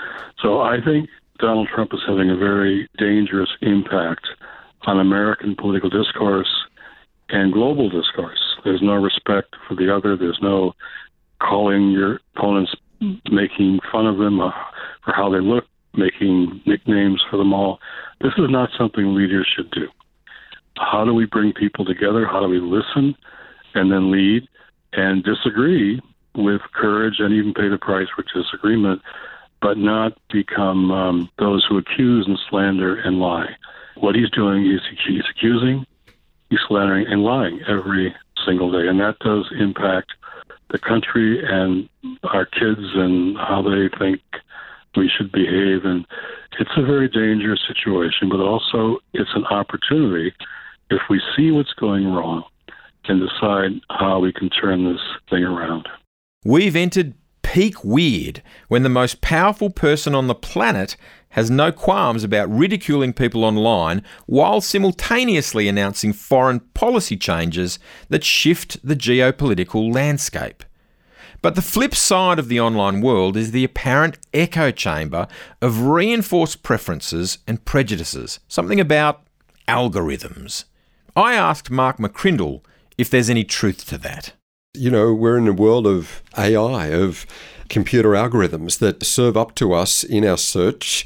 So 0.41 0.61
I 0.61 0.77
think 0.83 1.09
Donald 1.37 1.67
Trump 1.73 1.93
is 1.93 1.99
having 2.07 2.31
a 2.31 2.37
very 2.37 2.89
dangerous 2.97 3.49
impact 3.61 4.25
on 4.83 4.99
American 4.99 5.55
political 5.55 5.89
discourse 5.89 6.49
and 7.33 7.51
global 7.51 7.89
discourse. 7.89 8.39
There's 8.63 8.81
no 8.81 8.93
respect 8.93 9.55
for 9.67 9.75
the 9.75 9.93
other. 9.93 10.15
There's 10.15 10.39
no 10.41 10.73
calling 11.41 11.89
your 11.89 12.19
opponents, 12.35 12.73
making 13.29 13.79
fun 13.91 14.05
of 14.05 14.19
them 14.19 14.39
uh, 14.39 14.51
for 15.03 15.13
how 15.13 15.29
they 15.31 15.39
look, 15.39 15.65
making 15.95 16.61
nicknames 16.67 17.21
for 17.29 17.37
them 17.37 17.51
all. 17.51 17.79
This 18.21 18.33
is 18.37 18.49
not 18.49 18.69
something 18.77 19.15
leaders 19.15 19.51
should 19.53 19.71
do. 19.71 19.87
How 20.77 21.03
do 21.05 21.13
we 21.13 21.25
bring 21.25 21.53
people 21.53 21.85
together? 21.85 22.25
How 22.25 22.39
do 22.39 22.47
we 22.47 22.59
listen 22.59 23.15
and 23.73 23.91
then 23.91 24.11
lead 24.11 24.47
and 24.93 25.23
disagree 25.23 25.99
with 26.35 26.61
courage 26.73 27.15
and 27.17 27.33
even 27.33 27.53
pay 27.55 27.67
the 27.67 27.79
price 27.79 28.07
for 28.15 28.23
disagreement, 28.23 29.01
but 29.59 29.77
not 29.77 30.13
become 30.31 30.91
um, 30.91 31.29
those 31.39 31.65
who 31.67 31.79
accuse 31.79 32.27
and 32.27 32.37
slander 32.47 32.95
and 32.95 33.19
lie? 33.19 33.55
What 33.95 34.15
he's 34.15 34.29
doing 34.29 34.65
is 34.71 34.81
he's 35.07 35.23
accusing, 35.29 35.85
he's 36.53 36.59
slandering 36.67 37.07
and 37.07 37.23
lying 37.23 37.59
every 37.67 38.13
single 38.45 38.71
day, 38.71 38.87
and 38.87 38.99
that 38.99 39.17
does 39.19 39.51
impact 39.59 40.11
the 40.69 40.77
country 40.77 41.41
and 41.43 41.89
our 42.23 42.45
kids 42.45 42.93
and 42.93 43.35
how 43.37 43.63
they 43.63 43.89
think 43.97 44.21
we 44.95 45.09
should 45.09 45.31
behave. 45.31 45.83
And 45.83 46.05
it's 46.59 46.69
a 46.77 46.83
very 46.83 47.09
dangerous 47.09 47.59
situation, 47.67 48.29
but 48.29 48.39
also 48.39 48.99
it's 49.13 49.31
an 49.33 49.45
opportunity 49.45 50.31
if 50.91 51.01
we 51.09 51.19
see 51.35 51.49
what's 51.49 51.73
going 51.73 52.05
wrong 52.05 52.43
and 53.05 53.19
decide 53.19 53.71
how 53.89 54.19
we 54.19 54.31
can 54.31 54.49
turn 54.49 54.85
this 54.85 55.01
thing 55.29 55.43
around. 55.43 55.87
We've 56.45 56.75
entered 56.75 57.15
peak 57.43 57.83
weird 57.83 58.41
when 58.67 58.81
the 58.81 58.89
most 58.89 59.21
powerful 59.21 59.69
person 59.69 60.15
on 60.15 60.27
the 60.27 60.35
planet 60.35 60.97
has 61.29 61.49
no 61.49 61.71
qualms 61.71 62.23
about 62.23 62.49
ridiculing 62.49 63.13
people 63.13 63.43
online 63.43 64.03
while 64.25 64.61
simultaneously 64.61 65.67
announcing 65.67 66.13
foreign 66.13 66.59
policy 66.73 67.17
changes 67.17 67.79
that 68.09 68.23
shift 68.23 68.77
the 68.87 68.95
geopolitical 68.95 69.93
landscape. 69.93 70.63
But 71.41 71.55
the 71.55 71.61
flip 71.61 71.93
side 71.93 72.39
of 72.39 72.47
the 72.47 72.59
online 72.59 73.01
world 73.01 73.35
is 73.35 73.51
the 73.51 73.63
apparent 73.63 74.17
echo 74.33 74.71
chamber 74.71 75.27
of 75.61 75.81
reinforced 75.81 76.63
preferences 76.63 77.39
and 77.47 77.65
prejudices, 77.65 78.39
something 78.47 78.79
about 78.79 79.23
algorithms. 79.67 80.65
I 81.15 81.33
asked 81.33 81.69
Mark 81.69 81.97
McCrindle 81.97 82.63
if 82.97 83.09
there's 83.09 83.29
any 83.29 83.43
truth 83.43 83.85
to 83.87 83.97
that. 83.99 84.33
You 84.75 84.89
know, 84.89 85.13
we're 85.13 85.37
in 85.37 85.47
a 85.47 85.53
world 85.53 85.85
of 85.85 86.23
AI, 86.35 86.87
of 86.87 87.27
computer 87.69 88.13
algorithms 88.13 88.79
that 88.79 89.05
serve 89.05 89.37
up 89.37 89.53
to 89.53 89.71
us 89.71 90.03
in 90.03 90.25
our 90.25 90.35
search 90.35 91.05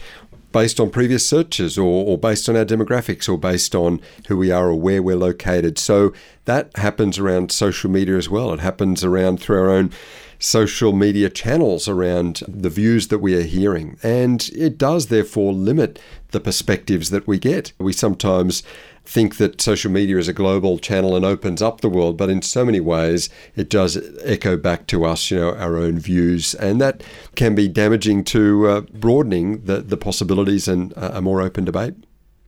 based 0.54 0.80
on 0.80 0.90
previous 0.90 1.28
searches 1.28 1.78
or, 1.78 2.06
or, 2.06 2.18
based 2.18 2.48
on 2.48 2.56
our 2.56 2.64
demographics 2.64 3.28
or 3.28 3.38
based 3.38 3.76
on 3.76 4.00
who 4.30 4.38
we 4.38 4.52
are 4.52 4.70
or 4.70 4.80
where 4.80 5.04
we're 5.04 5.18
located. 5.18 5.78
So 5.78 6.14
that 6.46 6.72
happens 6.78 7.20
around 7.20 7.52
social 7.52 7.92
media 7.92 8.16
as 8.16 8.30
well. 8.30 8.54
It 8.54 8.62
happens 8.62 9.04
around 9.04 9.42
through 9.42 9.60
our 9.60 9.70
own 9.70 9.92
social 10.40 10.94
media 10.94 11.30
channels 11.30 11.88
around 11.88 12.44
the 12.48 12.70
views 12.70 13.08
that 13.08 13.20
we 13.20 13.36
are 13.36 13.44
hearing. 13.44 13.98
And 14.04 14.50
it 14.56 14.78
does 14.78 15.08
therefore 15.08 15.54
limit 15.54 16.00
the 16.32 16.40
perspectives 16.40 17.10
that 17.10 17.28
we 17.28 17.40
get. 17.40 17.74
We 17.80 17.94
sometimes 17.94 18.64
think 19.06 19.38
that 19.38 19.62
social 19.62 19.90
media 19.90 20.18
is 20.18 20.28
a 20.28 20.34
global 20.34 20.78
channel 20.80 21.16
and 21.16 21.24
opens 21.24 21.62
up 21.62 21.80
the 21.80 21.90
world, 21.90 22.18
but 22.18 22.30
in 22.30 22.42
so 22.42 22.66
many 22.66 22.82
ways 22.82 23.30
it 23.56 23.70
does 23.70 23.98
echo 24.22 24.58
back 24.58 24.86
to 24.88 25.06
us, 25.06 25.32
you 25.32 25.40
know, 25.40 25.56
our 25.56 25.78
own 25.78 25.98
views, 25.98 26.54
and 26.56 26.82
that 26.82 27.02
can 27.36 27.56
be 27.56 27.70
damaging 27.70 28.24
to 28.26 28.68
uh, 28.68 28.82
broadening 28.82 29.64
the, 29.64 29.80
the 29.80 29.96
possibilities 29.96 30.68
and 30.68 30.94
a 30.98 31.22
more 31.22 31.42
open 31.42 31.64
debate. 31.64 31.94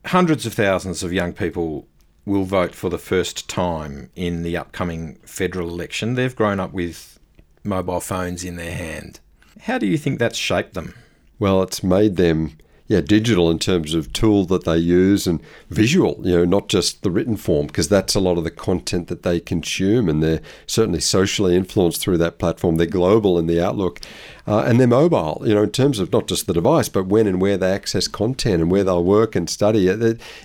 Hundreds 0.07 0.45
of 0.45 0.53
thousands 0.53 1.01
of 1.01 1.13
young 1.13 1.31
people 1.31 1.87
will 2.25 2.43
vote 2.43 2.75
for 2.75 2.89
the 2.89 2.97
first 2.97 3.49
time 3.49 4.09
in 4.15 4.43
the 4.43 4.57
upcoming 4.57 5.15
federal 5.23 5.69
election. 5.69 6.15
They've 6.15 6.35
grown 6.35 6.59
up 6.59 6.73
with 6.73 7.18
mobile 7.63 7.99
phones 7.99 8.43
in 8.43 8.55
their 8.55 8.75
hand. 8.75 9.19
How 9.61 9.77
do 9.77 9.85
you 9.85 9.97
think 9.97 10.19
that's 10.19 10.37
shaped 10.37 10.73
them? 10.73 10.93
Well, 11.37 11.61
it's 11.63 11.83
made 11.83 12.15
them 12.15 12.57
yeah, 12.89 13.01
digital 13.01 13.51
in 13.51 13.59
terms 13.59 13.93
of 13.93 14.11
tool 14.13 14.45
that 14.45 14.63
they 14.63 14.77
use 14.77 15.27
and 15.27 15.39
visual, 15.69 16.19
you 16.23 16.35
know, 16.35 16.43
not 16.43 16.69
just 16.69 17.03
the 17.03 17.11
written 17.11 17.37
form, 17.37 17.67
because 17.67 17.87
that's 17.87 18.15
a 18.15 18.19
lot 18.19 18.39
of 18.39 18.43
the 18.43 18.49
content 18.49 19.09
that 19.09 19.21
they 19.21 19.39
consume, 19.39 20.09
and 20.09 20.23
they're 20.23 20.41
certainly 20.65 20.99
socially 20.99 21.55
influenced 21.55 22.01
through 22.01 22.17
that 22.17 22.39
platform. 22.39 22.77
They're 22.77 22.87
global 22.87 23.37
in 23.37 23.45
the 23.45 23.63
outlook, 23.63 23.99
uh, 24.47 24.63
and 24.65 24.79
they're 24.79 24.87
mobile, 24.87 25.43
you 25.45 25.53
know, 25.53 25.61
in 25.61 25.69
terms 25.69 25.99
of 25.99 26.11
not 26.11 26.27
just 26.27 26.47
the 26.47 26.53
device, 26.53 26.89
but 26.89 27.05
when 27.05 27.27
and 27.27 27.39
where 27.39 27.57
they 27.57 27.71
access 27.71 28.07
content 28.07 28.59
and 28.59 28.71
where 28.71 28.83
they'll 28.83 29.03
work 29.03 29.35
and 29.35 29.47
study. 29.47 29.87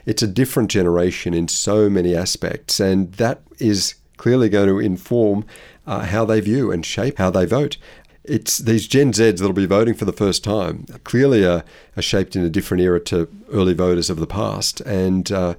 It's 0.05 0.23
a 0.23 0.27
different 0.27 0.71
generation 0.71 1.33
in 1.33 1.49
so 1.49 1.89
many 1.89 2.15
aspects, 2.15 2.79
and 2.79 3.11
that 3.15 3.41
is 3.59 3.95
clearly 4.19 4.51
going 4.51 4.69
to 4.69 4.79
inform 4.79 5.47
uh, 5.87 6.07
how 6.07 6.25
they 6.25 6.41
view 6.41 6.71
and 6.71 6.85
shape 6.85 7.19
how 7.19 7.31
they 7.31 7.45
vote 7.45 7.77
it's 8.25 8.57
these 8.59 8.89
Gen 8.89 9.13
Zs 9.13 9.39
that'll 9.39 9.53
be 9.53 9.67
voting 9.67 9.95
for 9.95 10.07
the 10.07 10.13
first 10.13 10.43
time 10.43 10.87
clearly 11.05 11.45
are, 11.45 11.63
are 11.97 12.03
shaped 12.03 12.35
in 12.35 12.43
a 12.43 12.49
different 12.49 12.83
era 12.83 12.99
to 13.01 13.29
early 13.53 13.75
voters 13.75 14.09
of 14.09 14.19
the 14.19 14.27
past. 14.27 14.81
And 14.81 15.31
uh, 15.31 15.55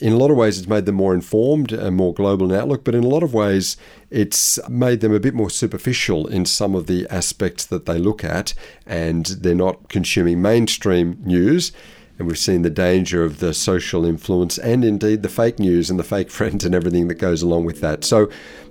in 0.00 0.12
a 0.12 0.16
lot 0.16 0.30
of 0.30 0.36
ways, 0.36 0.58
it's 0.58 0.68
made 0.68 0.86
them 0.86 0.94
more 0.94 1.14
informed 1.14 1.72
and 1.72 1.96
more 1.96 2.14
global 2.14 2.50
in 2.50 2.58
outlook, 2.58 2.84
but 2.84 2.94
in 2.94 3.04
a 3.04 3.08
lot 3.08 3.22
of 3.22 3.34
ways, 3.34 3.76
it's 4.10 4.58
made 4.68 5.00
them 5.00 5.12
a 5.12 5.20
bit 5.20 5.34
more 5.34 5.50
superficial 5.50 6.26
in 6.26 6.44
some 6.44 6.74
of 6.74 6.86
the 6.86 7.06
aspects 7.10 7.64
that 7.66 7.86
they 7.86 7.98
look 7.98 8.24
at, 8.24 8.54
and 8.86 9.26
they're 9.26 9.54
not 9.54 9.88
consuming 9.88 10.42
mainstream 10.42 11.18
news. 11.24 11.72
And 12.18 12.26
we've 12.26 12.38
seen 12.38 12.62
the 12.62 12.70
danger 12.70 13.24
of 13.24 13.40
the 13.40 13.52
social 13.52 14.04
influence 14.04 14.58
and 14.58 14.84
indeed 14.84 15.22
the 15.22 15.28
fake 15.28 15.58
news 15.58 15.90
and 15.90 15.98
the 15.98 16.04
fake 16.04 16.30
friends 16.38 16.64
and 16.64 16.74
everything 16.74 17.08
that 17.08 17.16
goes 17.16 17.42
along 17.42 17.64
with 17.64 17.80
that. 17.80 18.04
So, 18.04 18.20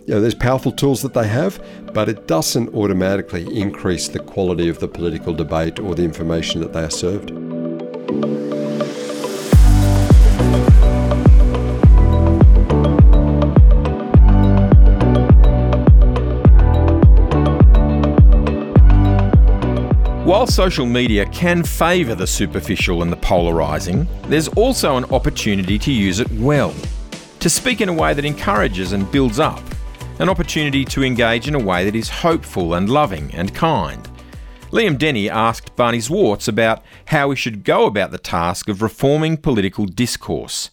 you 0.06 0.14
know, 0.14 0.22
there's 0.22 0.36
powerful 0.36 0.72
tools 0.72 1.02
that 1.02 1.14
they 1.14 1.28
have, 1.28 1.64
but 1.94 2.10
it 2.10 2.28
doesn't 2.28 2.74
automatically 2.74 3.46
increase 3.60 4.08
the 4.08 4.20
quality 4.20 4.70
of 4.70 4.80
the 4.80 4.88
political 4.88 5.34
debate 5.34 5.80
or 5.80 5.96
the 5.96 6.04
information 6.04 6.62
that 6.62 6.74
they 6.74 6.84
are 6.84 6.90
served. 6.90 7.32
While 20.25 20.48
social 20.48 20.88
media 20.88 21.27
can 21.27 21.63
favour 21.63 22.15
the 22.15 22.25
superficial 22.25 23.03
and 23.03 23.12
the 23.12 23.17
polarising, 23.17 24.08
there's 24.24 24.48
also 24.48 24.98
an 24.98 25.05
opportunity 25.13 25.77
to 25.77 25.91
use 25.91 26.20
it 26.20 26.32
well. 26.32 26.74
To 27.41 27.48
speak 27.48 27.79
in 27.79 27.89
a 27.89 27.94
way 27.94 28.15
that 28.15 28.25
encourages 28.25 28.94
and 28.94 29.12
builds 29.12 29.39
up. 29.39 29.62
An 30.17 30.27
opportunity 30.27 30.84
to 30.86 31.03
engage 31.03 31.48
in 31.48 31.53
a 31.53 31.63
way 31.63 31.86
that 31.86 31.96
is 31.96 32.10
hopeful 32.10 32.74
and 32.74 32.89
loving 32.89 33.32
and 33.36 33.53
kind. 33.53 34.10
Liam 34.72 34.98
Denny 34.98 35.29
asked 35.29 35.75
Barney 35.75 36.00
Zwartz 36.00 36.48
about 36.48 36.82
how 37.05 37.27
we 37.27 37.36
should 37.36 37.63
go 37.63 37.86
about 37.86 38.10
the 38.10 38.17
task 38.17 38.67
of 38.67 38.82
reforming 38.82 39.38
political 39.38 39.86
discourse. 39.86 40.72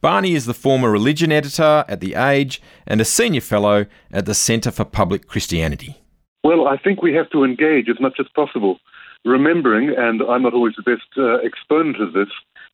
Barney 0.00 0.32
is 0.32 0.46
the 0.46 0.54
former 0.54 0.90
religion 0.90 1.30
editor 1.30 1.84
at 1.86 2.00
The 2.00 2.14
Age 2.14 2.62
and 2.86 3.02
a 3.02 3.04
senior 3.04 3.42
fellow 3.42 3.84
at 4.10 4.24
the 4.24 4.34
Centre 4.34 4.70
for 4.70 4.86
Public 4.86 5.28
Christianity. 5.28 6.00
Well, 6.46 6.68
I 6.68 6.76
think 6.76 7.02
we 7.02 7.12
have 7.14 7.28
to 7.30 7.42
engage 7.42 7.88
as 7.88 7.98
much 7.98 8.20
as 8.20 8.26
possible, 8.32 8.78
remembering, 9.24 9.92
and 9.98 10.22
I'm 10.22 10.44
not 10.44 10.54
always 10.54 10.74
the 10.76 10.82
best 10.84 11.10
uh, 11.18 11.38
exponent 11.38 12.00
of 12.00 12.12
this, 12.12 12.28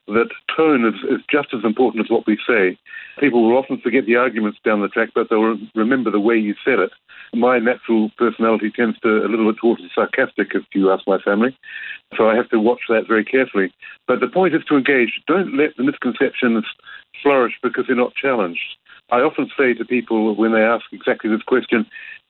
that 0.05 0.29
tone 0.55 0.85
is, 0.85 0.93
is, 1.09 1.25
just 1.27 1.55
as 1.55 1.63
important 1.63 2.05
as 2.05 2.11
what 2.11 2.27
we 2.27 2.37
say. 2.45 2.77
People 3.19 3.41
will 3.41 3.57
often 3.57 3.81
forget 3.81 4.05
the 4.05 4.15
arguments 4.15 4.59
down 4.63 4.83
the 4.83 4.89
track, 4.89 5.09
but 5.15 5.31
they'll 5.31 5.57
remember 5.73 6.11
the 6.11 6.19
way 6.19 6.37
you 6.37 6.53
said 6.63 6.77
it. 6.77 6.91
My 7.33 7.57
natural 7.57 8.11
personality 8.15 8.69
tends 8.69 8.99
to 8.99 9.25
a 9.25 9.27
little 9.27 9.51
bit 9.51 9.59
towards 9.59 9.81
the 9.81 9.89
sarcastic, 9.95 10.49
if 10.53 10.65
you 10.75 10.91
ask 10.91 11.07
my 11.07 11.17
family. 11.17 11.57
So 12.15 12.29
I 12.29 12.35
have 12.35 12.49
to 12.51 12.59
watch 12.59 12.81
that 12.89 13.07
very 13.07 13.25
carefully. 13.25 13.73
But 14.07 14.19
the 14.19 14.27
point 14.27 14.53
is 14.53 14.63
to 14.65 14.77
engage. 14.77 15.19
Don't 15.25 15.57
let 15.57 15.75
the 15.77 15.83
misconceptions 15.83 16.65
flourish 17.23 17.53
because 17.63 17.85
they're 17.87 17.95
not 17.95 18.13
challenged. 18.13 18.77
I 19.09 19.21
often 19.21 19.49
say 19.57 19.73
to 19.73 19.83
people 19.83 20.35
when 20.35 20.53
they 20.53 20.61
ask 20.61 20.85
exactly 20.91 21.31
this 21.31 21.41
question, 21.41 21.87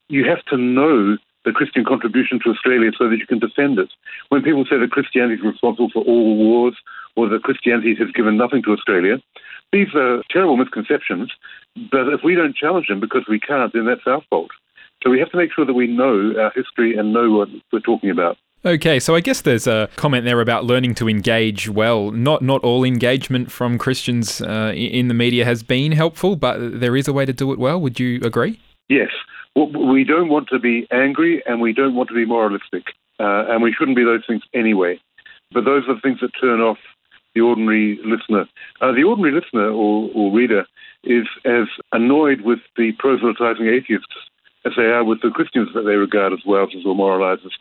you 0.07 0.23
have 0.23 0.45
to 0.45 0.57
know 0.57 1.17
the 1.45 1.51
Christian 1.51 1.83
contribution 1.85 2.39
to 2.43 2.51
Australia 2.51 2.91
so 2.97 3.09
that 3.09 3.17
you 3.17 3.27
can 3.27 3.39
defend 3.39 3.79
it. 3.79 3.89
When 4.29 4.41
people 4.41 4.65
say 4.65 4.77
that 4.77 4.91
Christianity 4.91 5.35
is 5.35 5.45
responsible 5.45 5.89
for 5.91 6.03
all 6.03 6.35
wars 6.35 6.75
or 7.15 7.29
that 7.29 7.43
Christianity 7.43 7.95
has 7.99 8.11
given 8.11 8.37
nothing 8.37 8.63
to 8.63 8.71
Australia, 8.71 9.21
these 9.71 9.93
are 9.95 10.23
terrible 10.29 10.57
misconceptions. 10.57 11.31
But 11.91 12.07
if 12.09 12.21
we 12.23 12.35
don't 12.35 12.55
challenge 12.55 12.87
them 12.87 12.99
because 12.99 13.25
we 13.27 13.39
can't, 13.39 13.73
then 13.73 13.85
that's 13.85 14.05
our 14.05 14.21
fault. 14.29 14.51
So 15.03 15.09
we 15.09 15.19
have 15.19 15.31
to 15.31 15.37
make 15.37 15.51
sure 15.53 15.65
that 15.65 15.73
we 15.73 15.87
know 15.87 16.33
our 16.39 16.51
history 16.55 16.95
and 16.95 17.11
know 17.11 17.31
what 17.31 17.49
we're 17.71 17.79
talking 17.79 18.09
about. 18.09 18.37
Okay, 18.65 18.97
so 18.97 19.13
I 19.13 19.19
guess 19.19 19.41
there's 19.41 19.67
a 19.67 19.89
comment 19.97 20.23
there 20.23 20.39
about 20.39 20.63
learning 20.63 20.95
to 20.95 21.09
engage 21.09 21.67
well. 21.67 22.11
Not 22.11 22.41
not 22.41 22.63
all 22.63 22.85
engagement 22.85 23.51
from 23.51 23.77
Christians 23.77 24.39
uh, 24.39 24.71
in 24.73 25.09
the 25.09 25.13
media 25.13 25.43
has 25.43 25.63
been 25.63 25.91
helpful, 25.91 26.37
but 26.37 26.79
there 26.79 26.95
is 26.95 27.09
a 27.09 27.11
way 27.11 27.25
to 27.25 27.33
do 27.33 27.51
it 27.51 27.59
well. 27.59 27.81
Would 27.81 27.99
you 27.99 28.21
agree? 28.23 28.61
Yes. 28.87 29.09
We 29.55 30.03
don't 30.03 30.29
want 30.29 30.47
to 30.49 30.59
be 30.59 30.87
angry 30.91 31.43
and 31.45 31.61
we 31.61 31.73
don't 31.73 31.95
want 31.95 32.09
to 32.09 32.15
be 32.15 32.25
moralistic. 32.25 32.93
Uh, 33.19 33.45
and 33.49 33.61
we 33.61 33.71
shouldn't 33.71 33.97
be 33.97 34.03
those 34.03 34.23
things 34.27 34.41
anyway. 34.53 34.99
But 35.51 35.65
those 35.65 35.83
are 35.87 35.95
the 35.95 36.01
things 36.01 36.19
that 36.21 36.31
turn 36.41 36.59
off 36.61 36.79
the 37.35 37.41
ordinary 37.41 37.99
listener. 38.03 38.45
Uh, 38.81 38.91
the 38.91 39.03
ordinary 39.03 39.33
listener 39.33 39.69
or, 39.69 40.09
or, 40.13 40.31
reader 40.31 40.65
is 41.03 41.27
as 41.45 41.67
annoyed 41.91 42.41
with 42.41 42.59
the 42.77 42.91
proselytizing 42.93 43.67
atheists 43.67 44.15
as 44.65 44.73
they 44.77 44.83
are 44.83 45.03
with 45.03 45.21
the 45.21 45.29
Christians 45.29 45.69
that 45.73 45.83
they 45.83 45.95
regard 45.95 46.33
as 46.33 46.39
wowsers 46.47 46.85
or 46.85 46.95
moralizers, 46.95 47.53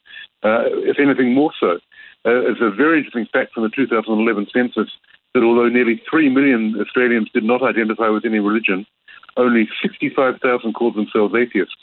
uh, 0.45 0.65
if 0.87 0.99
anything 0.99 1.35
more 1.35 1.53
so. 1.59 1.81
Uh, 2.25 2.47
it's 2.47 2.61
a 2.61 2.71
very 2.71 2.99
interesting 2.99 3.27
fact 3.33 3.53
from 3.53 3.65
the 3.65 3.71
2011 3.71 4.47
census 4.53 4.91
that 5.35 5.43
although 5.43 5.69
nearly 5.69 6.01
3 6.09 6.29
million 6.29 6.77
Australians 6.81 7.29
did 7.35 7.43
not 7.43 7.63
identify 7.63 8.09
with 8.09 8.25
any 8.25 8.39
religion, 8.39 8.87
only 9.37 9.69
65,000 9.83 10.73
called 10.73 10.97
themselves 10.97 11.35
atheists, 11.35 11.75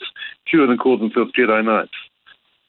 fewer 0.48 0.66
than 0.66 0.78
called 0.78 1.00
themselves 1.00 1.32
Jedi 1.38 1.64
Knights. 1.64 1.92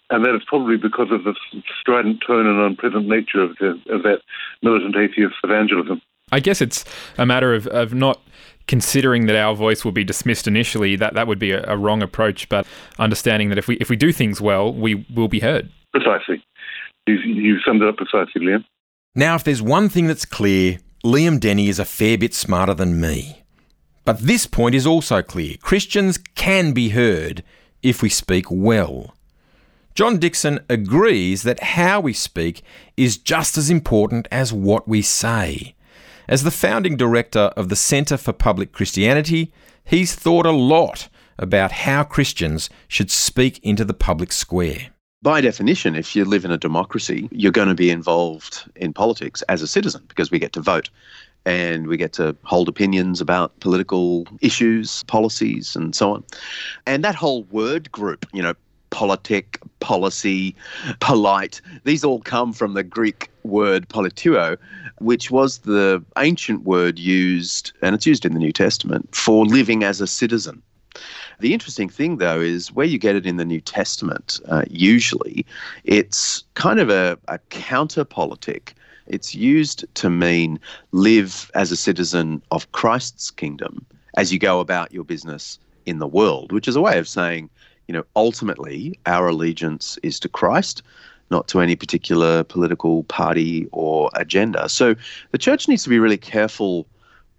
And 0.10 0.26
that 0.26 0.36
is 0.36 0.42
probably 0.46 0.78
because 0.78 1.08
of 1.12 1.24
the 1.24 1.34
strident 1.80 2.22
tone 2.26 2.46
and 2.46 2.60
unpleasant 2.60 3.08
nature 3.08 3.42
of, 3.42 3.56
the, 3.60 3.80
of 3.90 4.04
that 4.04 4.20
militant 4.62 4.96
atheist 4.98 5.36
evangelism. 5.44 6.02
I 6.34 6.40
guess 6.40 6.62
it's 6.62 6.84
a 7.18 7.26
matter 7.26 7.54
of, 7.54 7.68
of 7.68 7.94
not 7.94 8.22
considering 8.68 9.26
that 9.26 9.36
our 9.36 9.56
voice 9.56 9.84
will 9.84 9.92
be 9.92 10.04
dismissed 10.04 10.48
initially. 10.48 10.96
That 10.96 11.14
that 11.14 11.28
would 11.28 11.40
be 11.40 11.52
a, 11.52 11.64
a 11.68 11.78
wrong 11.78 12.02
approach, 12.02 12.48
but 12.50 12.66
understanding 13.00 13.50
that 13.50 13.58
if 13.58 13.68
we 13.68 13.76
if 13.78 13.90
we 13.90 13.96
do 13.96 14.12
things 14.12 14.40
well, 14.40 14.74
we 14.74 15.06
will 15.14 15.28
be 15.28 15.40
heard. 15.40 15.70
Precisely. 15.92 16.44
You, 17.08 17.16
you 17.16 17.60
summed 17.66 17.82
it 17.82 17.88
up 17.88 17.98
precisely, 17.98 18.42
Liam. 18.42 18.64
Now, 19.14 19.36
if 19.36 19.44
there's 19.44 19.62
one 19.62 19.90
thing 19.90 20.08
that's 20.08 20.26
clear, 20.26 20.78
Liam 21.04 21.40
Denny 21.40 21.68
is 21.68 21.80
a 21.80 21.86
fair 21.86 22.18
bit 22.18 22.34
smarter 22.34 22.74
than 22.74 23.02
me. 23.02 23.41
But 24.04 24.20
this 24.20 24.48
point 24.48 24.76
is 24.76 24.88
also 24.88 25.22
clear 25.22 25.58
Christians 25.62 26.18
can 26.36 26.74
be 26.74 26.90
heard 26.90 27.44
if 27.84 28.02
we 28.02 28.10
speak 28.10 28.46
well. 28.50 29.16
John 29.94 30.18
Dickson 30.18 30.60
agrees 30.70 31.44
that 31.44 31.62
how 31.62 32.00
we 32.00 32.14
speak 32.14 32.64
is 32.96 33.18
just 33.18 33.58
as 33.58 33.70
important 33.70 34.28
as 34.32 34.54
what 34.54 34.88
we 34.88 35.02
say. 35.02 35.76
As 36.28 36.44
the 36.44 36.52
founding 36.52 36.96
director 36.96 37.52
of 37.58 37.70
the 37.70 37.76
Centre 37.76 38.18
for 38.18 38.32
Public 38.32 38.72
Christianity, 38.72 39.54
he's 39.84 40.16
thought 40.16 40.46
a 40.46 40.52
lot 40.52 41.10
about 41.38 41.72
how 41.72 42.04
Christians 42.04 42.70
should 42.88 43.12
speak 43.12 43.60
into 43.64 43.84
the 43.84 43.94
public 43.94 44.32
square. 44.32 44.92
By 45.24 45.42
definition, 45.42 45.96
if 45.96 46.16
you 46.16 46.26
live 46.26 46.46
in 46.46 46.52
a 46.52 46.58
democracy, 46.58 47.28
you're 47.32 47.52
going 47.52 47.68
to 47.68 47.76
be 47.76 47.92
involved 47.92 48.68
in 48.76 48.94
politics 48.94 49.44
as 49.44 49.62
a 49.62 49.68
citizen 49.68 50.04
because 50.08 50.32
we 50.32 50.40
get 50.40 50.54
to 50.54 50.62
vote 50.62 50.90
and 51.46 51.88
we 51.88 51.98
get 51.98 52.14
to 52.14 52.36
hold 52.44 52.70
opinions 52.70 53.22
about 53.22 53.60
political 53.60 54.28
issues, 54.42 55.04
policies, 55.04 55.76
and 55.76 55.96
so 55.96 56.14
on. 56.14 56.24
And 56.86 57.04
that 57.04 57.16
whole 57.16 57.44
word 57.46 57.92
group, 57.92 58.26
you 58.34 58.42
know, 58.42 58.54
politic, 58.92 59.60
policy, 59.80 60.56
polite, 61.00 61.62
these 61.84 62.04
all 62.04 62.20
come 62.20 62.54
from 62.54 62.74
the 62.74 62.84
Greek 62.84 63.30
word 63.44 63.88
politeuo, 63.90 64.58
which 65.00 65.32
was 65.32 65.60
the 65.60 66.04
ancient 66.18 66.64
word 66.64 67.00
used, 67.00 67.72
and 67.82 67.96
it's 67.96 68.06
used 68.06 68.26
in 68.26 68.34
the 68.34 68.40
New 68.40 68.52
Testament, 68.52 69.14
for 69.16 69.46
living 69.46 69.84
as 69.84 70.02
a 70.02 70.08
citizen. 70.08 70.62
The 71.40 71.54
interesting 71.54 71.90
thing, 71.90 72.18
though, 72.18 72.40
is 72.40 72.72
where 72.72 72.86
you 72.86 73.00
get 73.00 73.16
it 73.16 73.26
in 73.26 73.38
the 73.38 73.46
New 73.46 73.62
Testament, 73.62 74.40
uh, 74.48 74.64
usually, 74.70 75.46
it's 75.86 76.44
kind 76.54 76.80
of 76.80 76.90
a, 76.90 77.18
a 77.30 77.40
counter 77.50 78.04
politic 78.04 78.76
it's 79.12 79.36
used 79.36 79.86
to 79.96 80.10
mean 80.10 80.60
live 80.92 81.52
as 81.54 81.72
a 81.72 81.76
citizen 81.76 82.42
of 82.52 82.72
Christ's 82.72 83.30
kingdom 83.30 83.86
as 84.18 84.32
you 84.32 84.40
go 84.40 84.60
about 84.60 84.92
your 84.92 85.04
business 85.04 85.60
in 85.86 86.00
the 86.00 86.08
world, 86.08 86.52
which 86.52 86.68
is 86.68 86.76
a 86.76 86.82
way 86.82 86.98
of 86.98 87.08
saying, 87.08 87.50
you 87.88 87.94
know, 87.94 88.04
ultimately 88.16 88.98
our 89.06 89.28
allegiance 89.28 89.98
is 90.02 90.20
to 90.22 90.30
Christ, 90.30 90.82
not 91.30 91.48
to 91.50 91.60
any 91.60 91.76
particular 91.76 92.44
political 92.44 93.04
party 93.04 93.68
or 93.72 94.10
agenda. 94.16 94.70
So 94.70 94.96
the 95.32 95.38
church 95.38 95.68
needs 95.68 95.84
to 95.84 95.90
be 95.90 96.00
really 96.00 96.18
careful 96.18 96.88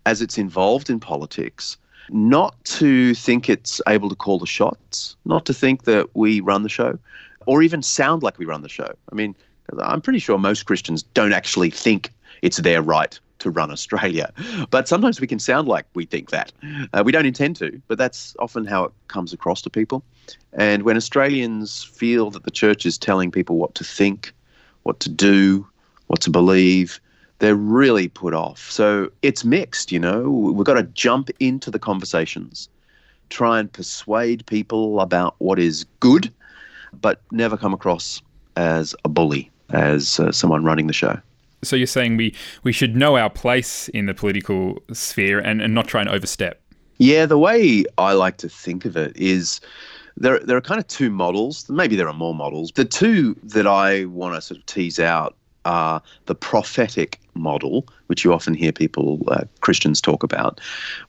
as 0.05 0.21
it's 0.21 0.39
involved 0.39 0.91
in 0.91 1.01
politics 1.01 1.77
not 2.11 2.63
to 2.65 3.15
think 3.15 3.49
it's 3.49 3.81
able 3.87 4.09
to 4.09 4.17
call 4.17 4.39
the 4.39 4.47
shots, 4.47 5.17
not 5.25 5.47
to 5.47 5.55
think 5.55 5.85
that 5.85 6.15
we 6.15 6.41
run 6.41 6.63
the 6.63 6.69
show, 6.69 6.99
or 7.47 7.63
even 7.63 7.83
sound 7.83 8.23
like 8.23 8.39
we 8.39 8.45
run 8.45 8.63
the 8.63 8.69
show. 8.69 8.93
I 9.11 9.15
mean, 9.15 9.35
I'm 9.81 10.01
pretty 10.01 10.19
sure 10.19 10.39
most 10.39 10.65
Christians 10.65 11.03
don't 11.03 11.33
actually 11.33 11.71
think 11.71 12.11
it's 12.43 12.59
their 12.59 12.83
right 12.83 13.19
to 13.43 13.51
run 13.51 13.71
Australia. 13.71 14.33
But 14.71 14.89
sometimes 14.89 15.21
we 15.21 15.27
can 15.27 15.39
sound 15.39 15.69
like 15.69 15.87
we 15.95 16.07
think 16.07 16.31
that. 16.31 16.53
Uh, 16.93 17.03
we 17.05 17.13
don't 17.13 17.27
intend 17.27 17.57
to, 17.57 17.81
but 17.89 17.99
that's 17.99 18.37
often 18.39 18.65
how 18.65 18.85
it 18.85 18.93
comes 19.09 19.33
across 19.33 19.61
to 19.63 19.71
people. 19.71 20.05
And 20.53 20.85
when 20.85 20.97
Australians 20.97 21.83
feel 21.83 22.31
that 22.31 22.45
the 22.45 22.51
church 22.51 22.87
is 22.87 22.97
telling 22.97 23.31
people 23.31 23.57
what 23.57 23.75
to 23.75 23.85
think, 23.85 24.33
what 24.85 25.01
to 25.01 25.09
do, 25.09 25.67
what 26.07 26.21
to 26.21 26.31
believe, 26.31 27.01
they're 27.41 27.57
really 27.57 28.07
put 28.07 28.35
off. 28.35 28.71
So 28.71 29.11
it's 29.23 29.45
mixed, 29.45 29.91
you 29.91 29.99
know. 29.99 30.31
We've 30.31 30.65
got 30.67 30.75
to 30.75 30.85
jump 30.85 31.29
into 31.41 31.71
the 31.71 31.81
conversations, 31.81 32.69
try 33.31 33.59
and 33.59 33.73
persuade 33.73 34.47
people 34.47 35.01
about 35.01 35.35
what 35.39 35.59
is 35.59 35.85
good, 35.99 36.33
but 37.01 37.21
never 37.33 37.57
come 37.57 37.75
across 37.75 38.23
as 38.55 38.95
a 39.05 39.09
bully 39.09 39.51
as 39.73 40.21
uh, 40.21 40.33
someone 40.33 40.65
running 40.65 40.87
the 40.87 40.93
show. 40.93 41.19
So 41.63 41.77
you're 41.77 41.87
saying 41.87 42.17
we, 42.17 42.35
we 42.65 42.73
should 42.73 42.97
know 42.97 43.17
our 43.17 43.31
place 43.31 43.89
in 43.89 44.07
the 44.07 44.15
political 44.15 44.83
sphere 44.93 45.39
and, 45.39 45.63
and 45.63 45.75
not 45.75 45.87
try 45.87 46.01
and 46.01 46.11
overstep? 46.11 46.61
Yeah, 46.99 47.27
the 47.27 47.39
way 47.39 47.85
I 47.99 48.13
like 48.13 48.37
to 48.39 48.49
think 48.49 48.85
of 48.85 48.97
it 48.97 49.17
is 49.17 49.61
there, 50.17 50.41
there 50.41 50.57
are 50.57 50.61
kind 50.61 50.81
of 50.81 50.87
two 50.89 51.11
models. 51.11 51.69
Maybe 51.69 51.97
there 51.97 52.09
are 52.09 52.15
more 52.15 52.35
models. 52.35 52.73
The 52.75 52.85
two 52.85 53.37
that 53.45 53.67
I 53.67 54.05
want 54.07 54.35
to 54.35 54.41
sort 54.41 54.59
of 54.59 54.67
tease 54.67 54.99
out 54.99 55.37
are 55.65 56.03
the 56.27 56.35
prophetic 56.35 57.19
model, 57.35 57.87
which 58.07 58.25
you 58.25 58.33
often 58.33 58.55
hear 58.55 58.73
people, 58.73 59.23
uh, 59.29 59.45
Christians, 59.61 60.01
talk 60.01 60.23
about, 60.23 60.61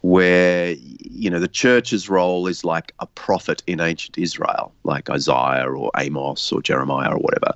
where 0.02 0.76
you 1.00 1.30
know 1.30 1.40
the 1.40 1.48
church's 1.48 2.10
role 2.10 2.48
is 2.48 2.64
like 2.64 2.94
a 3.00 3.08
prophet 3.08 3.62
in 3.68 3.80
ancient 3.80 4.18
Israel, 4.18 4.74
like 4.84 5.10
Isaiah 5.10 5.70
or 5.70 5.92
Amos 5.98 6.52
or 6.52 6.62
Jeremiah 6.62 7.12
or 7.12 7.18
whatever, 7.18 7.54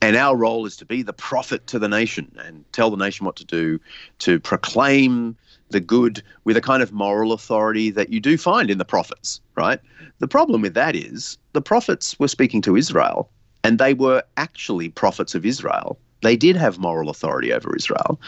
and 0.00 0.16
our 0.16 0.36
role 0.36 0.66
is 0.66 0.76
to 0.76 0.84
be 0.84 1.02
the 1.02 1.12
prophet 1.12 1.66
to 1.68 1.78
the 1.78 1.88
nation 1.88 2.30
and 2.44 2.64
tell 2.72 2.90
the 2.90 2.96
nation 2.96 3.24
what 3.26 3.36
to 3.36 3.44
do, 3.44 3.78
to 4.18 4.38
proclaim 4.40 5.36
the 5.72 5.80
good 5.80 6.22
with 6.44 6.56
a 6.56 6.60
kind 6.60 6.82
of 6.82 6.92
moral 6.92 7.32
authority 7.32 7.90
that 7.90 8.10
you 8.10 8.20
do 8.20 8.38
find 8.38 8.70
in 8.70 8.78
the 8.78 8.84
prophets, 8.84 9.40
right? 9.56 9.80
The 10.18 10.28
problem 10.28 10.62
with 10.62 10.74
that 10.74 10.94
is 10.94 11.38
the 11.54 11.62
prophets 11.62 12.18
were 12.18 12.28
speaking 12.28 12.62
to 12.62 12.76
Israel 12.76 13.30
and 13.64 13.78
they 13.78 13.94
were 13.94 14.22
actually 14.36 14.90
prophets 14.90 15.34
of 15.34 15.44
Israel. 15.44 15.98
They 16.22 16.36
did 16.36 16.56
have 16.56 16.78
moral 16.78 17.10
authority 17.10 17.52
over 17.52 17.74
Israel. 17.76 18.20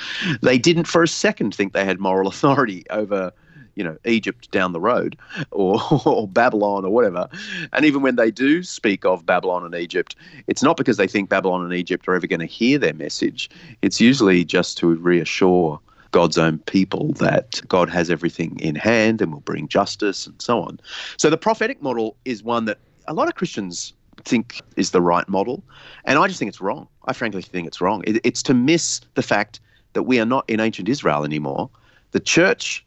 They 0.43 0.59
didn't 0.59 0.85
for 0.85 1.03
a 1.03 1.09
second 1.09 1.55
think 1.55 1.73
they 1.73 1.85
had 1.85 1.99
moral 1.99 2.29
authority 2.35 2.85
over, 2.91 3.33
you 3.75 3.85
know, 3.85 3.97
Egypt 4.05 4.51
down 4.51 4.73
the 4.73 4.81
road 4.81 5.17
or, 5.51 5.81
or 6.05 6.29
Babylon 6.29 6.85
or 6.85 6.91
whatever. 6.91 7.29
And 7.73 7.85
even 7.85 8.03
when 8.03 8.17
they 8.17 8.31
do 8.31 8.63
speak 8.63 9.05
of 9.05 9.25
Babylon 9.25 9.65
and 9.65 9.75
Egypt, 9.75 10.17
it's 10.47 10.63
not 10.63 10.77
because 10.77 10.97
they 10.97 11.09
think 11.09 11.31
Babylon 11.31 11.65
and 11.65 11.73
Egypt 11.73 12.07
are 12.09 12.15
ever 12.15 12.27
going 12.27 12.41
to 12.41 12.47
hear 12.47 12.79
their 12.79 12.95
message. 12.95 13.49
It's 13.83 14.01
usually 14.01 14.45
just 14.45 14.77
to 14.79 14.95
reassure 14.97 15.81
God's 16.11 16.39
own 16.39 16.59
people 16.61 17.13
that 17.15 17.61
God 17.67 17.91
has 17.91 18.09
everything 18.09 18.57
in 18.61 18.77
hand 18.77 19.21
and 19.21 19.33
will 19.33 19.41
bring 19.41 19.67
justice 19.67 20.29
and 20.29 20.41
so 20.41 20.63
on. 20.63 20.79
So 21.17 21.29
the 21.29 21.37
prophetic 21.37 21.83
model 21.83 22.17
is 22.25 22.45
one 22.45 22.67
that 22.67 22.79
a 23.09 23.15
lot 23.15 23.27
of 23.27 23.35
Christians 23.35 23.93
think 24.25 24.61
is 24.77 24.91
the 24.91 25.01
right 25.01 25.29
model. 25.29 25.63
And 26.05 26.19
I 26.19 26.27
just 26.27 26.39
think 26.39 26.49
it's 26.49 26.61
wrong. 26.61 26.89
I 27.07 27.13
frankly 27.13 27.43
think 27.43 27.67
it's 27.67 27.81
wrong. 27.81 28.03
It, 28.07 28.21
it's 28.25 28.43
to 28.45 28.55
miss 28.55 29.01
the 29.15 29.23
fact 29.23 29.61
that 29.93 30.05
we 30.05 30.21
are 30.21 30.27
not 30.27 30.49
in 30.49 30.61
ancient 30.61 30.89
Israel 30.89 31.25
anymore. 31.25 31.71
The 32.13 32.21
church 32.21 32.85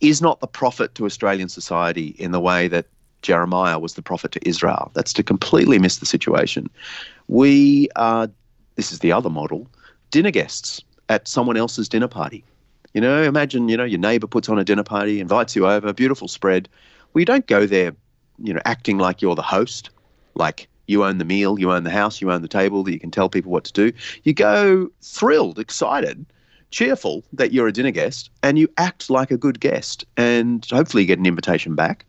is 0.00 0.20
not 0.20 0.40
the 0.40 0.46
prophet 0.46 0.94
to 0.96 1.06
Australian 1.06 1.48
society 1.48 2.14
in 2.18 2.32
the 2.32 2.40
way 2.40 2.68
that 2.68 2.86
Jeremiah 3.22 3.78
was 3.78 3.94
the 3.94 4.02
prophet 4.02 4.32
to 4.32 4.48
Israel. 4.48 4.90
That's 4.94 5.12
to 5.14 5.22
completely 5.22 5.78
miss 5.78 5.98
the 5.98 6.06
situation. 6.06 6.68
We 7.28 7.88
are, 7.96 8.28
this 8.76 8.92
is 8.92 8.98
the 8.98 9.12
other 9.12 9.30
model, 9.30 9.66
dinner 10.10 10.30
guests 10.30 10.82
at 11.08 11.26
someone 11.26 11.56
else's 11.56 11.88
dinner 11.88 12.08
party. 12.08 12.44
You 12.92 13.00
know, 13.00 13.22
imagine, 13.22 13.68
you 13.68 13.76
know, 13.76 13.84
your 13.84 13.98
neighbor 13.98 14.26
puts 14.26 14.48
on 14.48 14.58
a 14.58 14.64
dinner 14.64 14.84
party, 14.84 15.20
invites 15.20 15.56
you 15.56 15.66
over, 15.66 15.92
beautiful 15.92 16.28
spread. 16.28 16.68
Well, 17.12 17.20
you 17.20 17.26
don't 17.26 17.46
go 17.46 17.66
there, 17.66 17.94
you 18.42 18.52
know, 18.52 18.60
acting 18.64 18.98
like 18.98 19.20
you're 19.20 19.34
the 19.34 19.42
host 19.42 19.90
like 20.34 20.68
you 20.86 21.04
own 21.04 21.18
the 21.18 21.24
meal, 21.24 21.58
you 21.58 21.72
own 21.72 21.84
the 21.84 21.90
house, 21.90 22.20
you 22.20 22.30
own 22.30 22.42
the 22.42 22.48
table, 22.48 22.82
that 22.84 22.92
you 22.92 23.00
can 23.00 23.10
tell 23.10 23.28
people 23.28 23.50
what 23.50 23.64
to 23.64 23.72
do. 23.72 23.92
You 24.24 24.34
go 24.34 24.90
thrilled, 25.02 25.58
excited, 25.58 26.26
cheerful 26.70 27.24
that 27.32 27.52
you're 27.52 27.68
a 27.68 27.72
dinner 27.72 27.90
guest, 27.90 28.30
and 28.42 28.58
you 28.58 28.68
act 28.76 29.08
like 29.08 29.30
a 29.30 29.36
good 29.36 29.60
guest, 29.60 30.04
and 30.16 30.66
hopefully 30.70 31.02
you 31.02 31.06
get 31.06 31.18
an 31.18 31.26
invitation 31.26 31.74
back. 31.74 32.04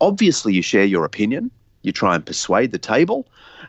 Obviously, 0.00 0.54
you 0.54 0.62
share 0.62 0.84
your 0.84 1.04
opinion, 1.04 1.50
you 1.82 1.92
try 1.92 2.14
and 2.14 2.24
persuade 2.24 2.72
the 2.72 2.78
table, 2.78 3.26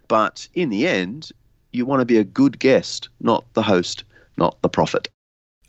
but 0.08 0.48
in 0.54 0.70
the 0.70 0.88
end, 0.88 1.32
you 1.72 1.86
want 1.86 2.00
to 2.00 2.06
be 2.06 2.18
a 2.18 2.24
good 2.24 2.60
guest, 2.60 3.10
not 3.20 3.44
the 3.54 3.62
host, 3.62 4.04
not 4.38 4.62
the 4.62 4.70
prophet. 4.70 5.10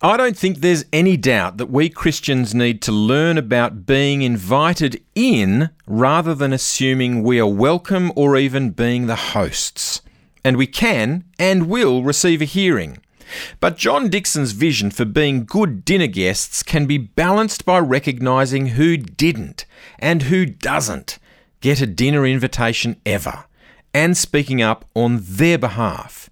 I 0.03 0.19
don't 0.19 0.37
think 0.37 0.59
there's 0.59 0.85
any 0.93 1.17
doubt 1.17 1.57
that 1.57 1.71
we 1.71 1.89
Christians 1.89 2.55
need 2.55 2.83
to 2.83 2.93
learn 2.93 3.39
about 3.39 3.87
being 3.87 4.21
invited 4.21 5.03
in 5.15 5.71
rather 5.87 6.35
than 6.35 6.53
assuming 6.53 7.23
we 7.23 7.41
are 7.41 7.47
welcome 7.47 8.13
or 8.15 8.37
even 8.37 8.71
being 8.73 9.07
the 9.07 9.17
hosts. 9.17 10.03
And 10.45 10.59
we 10.59 10.67
can 10.67 11.25
and 11.39 11.67
will 11.67 12.03
receive 12.03 12.43
a 12.43 12.45
hearing. 12.45 12.99
But 13.59 13.79
John 13.79 14.11
Dickson's 14.11 14.53
vision 14.53 14.91
for 14.91 15.07
being 15.07 15.47
good 15.47 15.83
dinner 15.83 16.07
guests 16.07 16.63
can 16.63 16.85
be 16.85 16.99
balanced 16.99 17.65
by 17.65 17.79
recognising 17.79 18.67
who 18.69 18.99
didn't 18.99 19.65
and 19.99 20.25
who 20.25 20.45
doesn't 20.45 21.19
get 21.63 21.81
a 21.81 21.87
dinner 21.87 22.27
invitation 22.27 23.01
ever 23.07 23.47
and 23.95 24.15
speaking 24.15 24.61
up 24.61 24.85
on 24.95 25.21
their 25.23 25.57
behalf. 25.57 26.29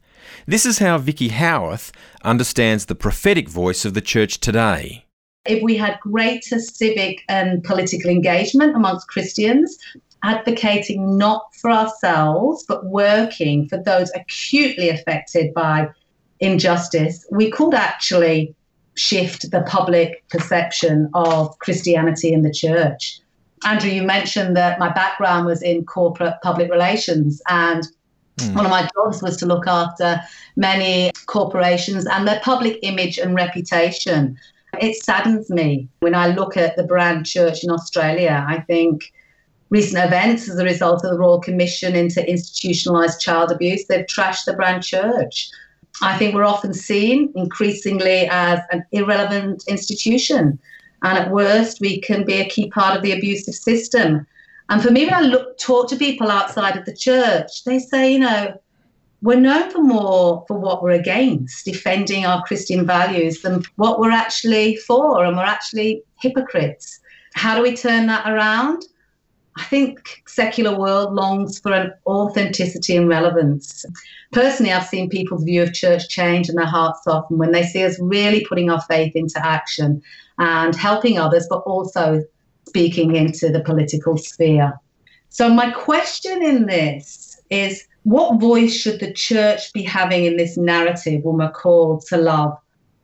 This 0.46 0.66
is 0.66 0.78
how 0.78 0.98
Vicky 0.98 1.28
Howarth 1.28 1.90
understands 2.22 2.84
the 2.84 2.94
prophetic 2.94 3.48
voice 3.48 3.86
of 3.86 3.94
the 3.94 4.02
church 4.02 4.40
today. 4.40 5.06
If 5.46 5.62
we 5.62 5.76
had 5.76 5.98
greater 6.00 6.58
civic 6.58 7.22
and 7.28 7.64
political 7.64 8.10
engagement 8.10 8.76
amongst 8.76 9.08
Christians, 9.08 9.78
advocating 10.22 11.16
not 11.16 11.54
for 11.54 11.70
ourselves, 11.70 12.62
but 12.68 12.84
working 12.84 13.68
for 13.68 13.78
those 13.78 14.10
acutely 14.14 14.90
affected 14.90 15.54
by 15.54 15.88
injustice, 16.40 17.26
we 17.30 17.50
could 17.50 17.72
actually 17.72 18.54
shift 18.96 19.50
the 19.50 19.62
public 19.62 20.28
perception 20.28 21.08
of 21.14 21.58
Christianity 21.58 22.32
in 22.34 22.42
the 22.42 22.52
church. 22.52 23.18
Andrew, 23.64 23.90
you 23.90 24.02
mentioned 24.02 24.56
that 24.58 24.78
my 24.78 24.92
background 24.92 25.46
was 25.46 25.62
in 25.62 25.86
corporate 25.86 26.34
public 26.42 26.70
relations, 26.70 27.40
and 27.48 27.86
Mm. 28.38 28.54
One 28.54 28.64
of 28.64 28.70
my 28.70 28.88
jobs 28.94 29.22
was 29.22 29.36
to 29.38 29.46
look 29.46 29.66
after 29.66 30.20
many 30.56 31.10
corporations 31.26 32.06
and 32.06 32.26
their 32.26 32.40
public 32.40 32.78
image 32.82 33.18
and 33.18 33.34
reputation. 33.34 34.36
It 34.80 34.96
saddens 34.96 35.50
me 35.50 35.88
when 36.00 36.14
I 36.14 36.28
look 36.28 36.56
at 36.56 36.76
the 36.76 36.84
brand 36.84 37.26
church 37.26 37.62
in 37.62 37.70
Australia. 37.70 38.44
I 38.48 38.60
think 38.60 39.12
recent 39.70 40.04
events 40.04 40.48
as 40.48 40.58
a 40.58 40.64
result 40.64 41.04
of 41.04 41.10
the 41.10 41.18
Royal 41.18 41.40
Commission 41.40 41.94
into 41.94 42.20
institutionalised 42.20 43.20
child 43.20 43.50
abuse, 43.50 43.86
they've 43.86 44.06
trashed 44.06 44.44
the 44.46 44.54
brand 44.54 44.82
church. 44.82 45.50
I 46.02 46.18
think 46.18 46.34
we're 46.34 46.44
often 46.44 46.74
seen 46.74 47.32
increasingly 47.36 48.28
as 48.28 48.58
an 48.72 48.84
irrelevant 48.90 49.64
institution. 49.68 50.58
And 51.02 51.18
at 51.18 51.30
worst, 51.30 51.80
we 51.80 52.00
can 52.00 52.24
be 52.24 52.34
a 52.34 52.48
key 52.48 52.70
part 52.70 52.96
of 52.96 53.02
the 53.02 53.12
abusive 53.12 53.54
system. 53.54 54.26
And 54.70 54.82
for 54.82 54.90
me, 54.90 55.04
when 55.04 55.14
I 55.14 55.20
look 55.20 55.58
talk 55.58 55.88
to 55.90 55.96
people 55.96 56.30
outside 56.30 56.76
of 56.76 56.84
the 56.84 56.96
church, 56.96 57.64
they 57.64 57.78
say, 57.78 58.12
you 58.12 58.18
know, 58.18 58.60
we're 59.22 59.40
known 59.40 59.70
for 59.70 59.82
more 59.82 60.44
for 60.46 60.58
what 60.58 60.82
we're 60.82 60.90
against, 60.90 61.64
defending 61.64 62.26
our 62.26 62.42
Christian 62.44 62.86
values, 62.86 63.42
than 63.42 63.62
what 63.76 63.98
we're 63.98 64.10
actually 64.10 64.76
for, 64.76 65.24
and 65.24 65.36
we're 65.36 65.44
actually 65.44 66.02
hypocrites. 66.20 67.00
How 67.34 67.56
do 67.56 67.62
we 67.62 67.74
turn 67.74 68.06
that 68.06 68.30
around? 68.30 68.84
I 69.56 69.64
think 69.64 70.22
secular 70.26 70.76
world 70.76 71.14
longs 71.14 71.60
for 71.60 71.72
an 71.72 71.92
authenticity 72.06 72.96
and 72.96 73.08
relevance. 73.08 73.84
Personally, 74.32 74.72
I've 74.72 74.86
seen 74.86 75.08
people's 75.08 75.44
view 75.44 75.62
of 75.62 75.72
church 75.72 76.08
change 76.08 76.48
and 76.48 76.58
their 76.58 76.66
hearts 76.66 77.04
soften 77.04 77.38
when 77.38 77.52
they 77.52 77.62
see 77.62 77.84
us 77.84 77.98
really 78.00 78.44
putting 78.44 78.68
our 78.68 78.80
faith 78.82 79.14
into 79.14 79.44
action 79.46 80.02
and 80.38 80.74
helping 80.74 81.18
others, 81.18 81.46
but 81.48 81.60
also 81.60 82.24
speaking 82.66 83.16
into 83.16 83.50
the 83.50 83.60
political 83.60 84.16
sphere. 84.16 84.72
So, 85.28 85.48
my 85.48 85.70
question 85.70 86.42
in 86.42 86.66
this 86.66 87.40
is 87.50 87.84
what 88.04 88.40
voice 88.40 88.74
should 88.74 89.00
the 89.00 89.12
church 89.12 89.72
be 89.72 89.82
having 89.82 90.24
in 90.24 90.36
this 90.36 90.56
narrative 90.56 91.24
when 91.24 91.38
we're 91.38 91.50
called 91.50 92.04
to 92.06 92.16
love 92.16 92.56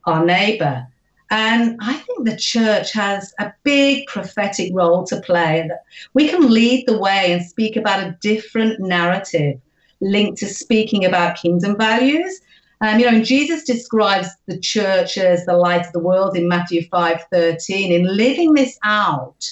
our 0.04 0.24
neighbour? 0.24 0.86
And 1.30 1.78
I 1.80 1.94
think 1.94 2.26
the 2.26 2.36
church 2.36 2.92
has 2.92 3.32
a 3.38 3.52
big 3.62 4.06
prophetic 4.08 4.72
role 4.74 5.04
to 5.04 5.20
play. 5.20 5.68
We 6.12 6.28
can 6.28 6.50
lead 6.50 6.86
the 6.86 6.98
way 6.98 7.32
and 7.32 7.44
speak 7.44 7.76
about 7.76 8.02
a 8.02 8.16
different 8.20 8.80
narrative 8.80 9.60
linked 10.00 10.38
to 10.38 10.46
speaking 10.46 11.04
about 11.04 11.36
kingdom 11.36 11.76
values. 11.76 12.40
Um, 12.82 12.98
you 12.98 13.10
know, 13.10 13.22
Jesus 13.22 13.64
describes 13.64 14.28
the 14.46 14.58
church 14.58 15.18
as 15.18 15.44
the 15.44 15.56
light 15.56 15.86
of 15.86 15.92
the 15.92 15.98
world 16.00 16.36
in 16.36 16.48
Matthew 16.48 16.86
5 16.88 17.24
13. 17.30 17.92
In 17.92 18.16
living 18.16 18.54
this 18.54 18.78
out, 18.84 19.46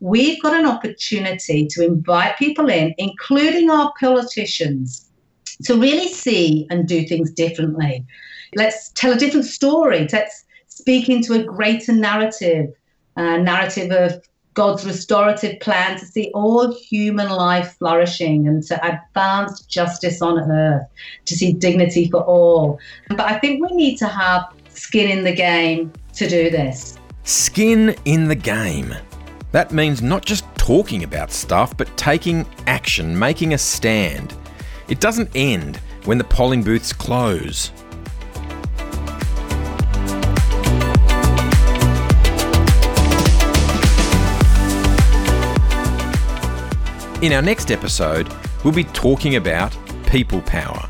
we've 0.00 0.40
got 0.42 0.58
an 0.58 0.66
opportunity 0.66 1.66
to 1.68 1.84
invite 1.84 2.38
people 2.38 2.70
in, 2.70 2.94
including 2.96 3.70
our 3.70 3.92
politicians, 4.00 5.10
to 5.64 5.74
really 5.74 6.08
see 6.08 6.66
and 6.70 6.88
do 6.88 7.06
things 7.06 7.30
differently. 7.30 8.06
Let's 8.56 8.90
tell 8.90 9.12
a 9.12 9.18
different 9.18 9.46
story. 9.46 10.08
Let's 10.10 10.44
speak 10.68 11.10
into 11.10 11.34
a 11.34 11.44
greater 11.44 11.92
narrative, 11.92 12.72
a 13.16 13.38
narrative 13.38 13.90
of 13.90 14.22
God's 14.54 14.84
restorative 14.84 15.60
plan 15.60 15.98
to 15.98 16.04
see 16.04 16.30
all 16.34 16.74
human 16.74 17.30
life 17.30 17.76
flourishing 17.78 18.46
and 18.46 18.62
to 18.64 18.74
advance 18.86 19.62
justice 19.62 20.20
on 20.20 20.38
earth, 20.50 20.86
to 21.24 21.34
see 21.34 21.52
dignity 21.52 22.10
for 22.10 22.22
all. 22.22 22.78
But 23.08 23.20
I 23.20 23.38
think 23.38 23.66
we 23.66 23.74
need 23.74 23.96
to 23.98 24.06
have 24.06 24.44
skin 24.68 25.10
in 25.10 25.24
the 25.24 25.34
game 25.34 25.92
to 26.14 26.28
do 26.28 26.50
this. 26.50 26.98
Skin 27.24 27.96
in 28.04 28.28
the 28.28 28.34
game. 28.34 28.94
That 29.52 29.72
means 29.72 30.02
not 30.02 30.24
just 30.24 30.44
talking 30.56 31.04
about 31.04 31.30
stuff, 31.30 31.76
but 31.76 31.94
taking 31.96 32.46
action, 32.66 33.18
making 33.18 33.54
a 33.54 33.58
stand. 33.58 34.34
It 34.88 35.00
doesn't 35.00 35.30
end 35.34 35.78
when 36.04 36.18
the 36.18 36.24
polling 36.24 36.62
booths 36.62 36.92
close. 36.92 37.70
In 47.22 47.32
our 47.32 47.40
next 47.40 47.70
episode, 47.70 48.28
we'll 48.64 48.74
be 48.74 48.82
talking 48.82 49.36
about 49.36 49.76
people 50.08 50.42
power. 50.42 50.88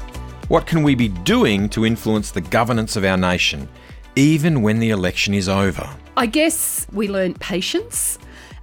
What 0.48 0.66
can 0.66 0.82
we 0.82 0.94
be 0.94 1.08
doing 1.08 1.68
to 1.68 1.84
influence 1.84 2.30
the 2.30 2.40
governance 2.40 2.96
of 2.96 3.04
our 3.04 3.18
nation, 3.18 3.68
even 4.16 4.62
when 4.62 4.78
the 4.78 4.88
election 4.88 5.34
is 5.34 5.46
over? 5.46 5.86
I 6.16 6.24
guess 6.24 6.86
we 6.90 7.06
learnt 7.06 7.38
patience 7.38 8.18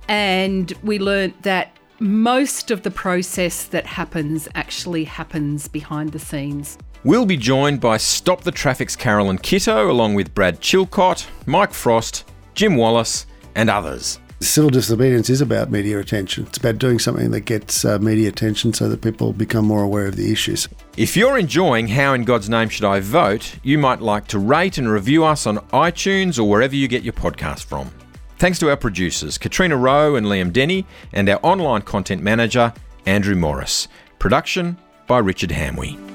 and 0.08 0.74
we 0.82 0.98
learnt 0.98 1.44
that 1.44 1.78
most 2.00 2.72
of 2.72 2.82
the 2.82 2.90
process 2.90 3.66
that 3.66 3.86
happens 3.86 4.48
actually 4.56 5.04
happens 5.04 5.68
behind 5.68 6.12
the 6.12 6.18
scenes. 6.18 6.76
We'll 7.04 7.28
be 7.28 7.38
joined 7.38 7.82
by 7.82 7.98
Stop 7.98 8.42
the 8.42 8.52
Traffik's 8.52 8.96
Carolyn 8.96 9.38
Kitto, 9.38 9.92
along 9.92 10.16
with 10.16 10.34
Brad 10.34 10.60
Chilcott, 10.60 11.28
Mike 11.46 11.74
Frost, 11.74 12.32
Jim 12.56 12.78
Wallace, 12.78 13.28
and 13.54 13.70
others. 13.70 14.20
Civil 14.41 14.69
disobedience 14.69 15.30
is 15.30 15.41
about 15.41 15.69
media 15.69 15.99
attention. 15.99 16.45
It's 16.47 16.58
about 16.58 16.78
doing 16.78 16.97
something 16.97 17.32
that 17.32 17.41
gets 17.41 17.84
uh, 17.84 17.99
media 17.99 18.30
attention 18.30 18.71
so 18.71 18.88
that 18.88 19.02
people 19.02 19.34
become 19.34 19.65
more 19.65 19.84
aware 19.84 20.06
of 20.08 20.15
the 20.15 20.32
issues. 20.32 20.69
If 20.95 21.17
you're 21.17 21.38
enjoying 21.38 21.89
How 21.89 22.13
in 22.13 22.23
God's 22.23 22.49
Name 22.49 22.69
Should 22.69 22.86
I 22.86 23.02
Vote, 23.02 23.58
you 23.63 23.78
might 23.78 24.02
like 24.02 24.28
to 24.28 24.39
rate 24.39 24.78
and 24.78 24.89
review 24.89 25.25
us 25.25 25.45
on 25.45 25.58
iTunes 25.73 26.39
or 26.39 26.45
wherever 26.45 26.73
you 26.73 26.88
get 26.88 27.04
your 27.04 27.13
podcast 27.13 27.65
from. 27.65 27.91
Thanks 28.38 28.60
to 28.60 28.69
our 28.69 28.78
producers, 28.78 29.38
Katrina 29.38 29.75
Rowe 29.75 30.15
and 30.15 30.25
Liam 30.25 30.54
Denny, 30.54 30.86
and 31.12 31.28
our 31.28 31.39
online 31.43 31.82
content 31.82 32.23
manager, 32.23 32.73
Andrew 33.06 33.36
Morris. 33.36 33.89
Production 34.19 34.78
by 35.06 35.17
Richard 35.17 35.49
Hamwee. 35.49 36.09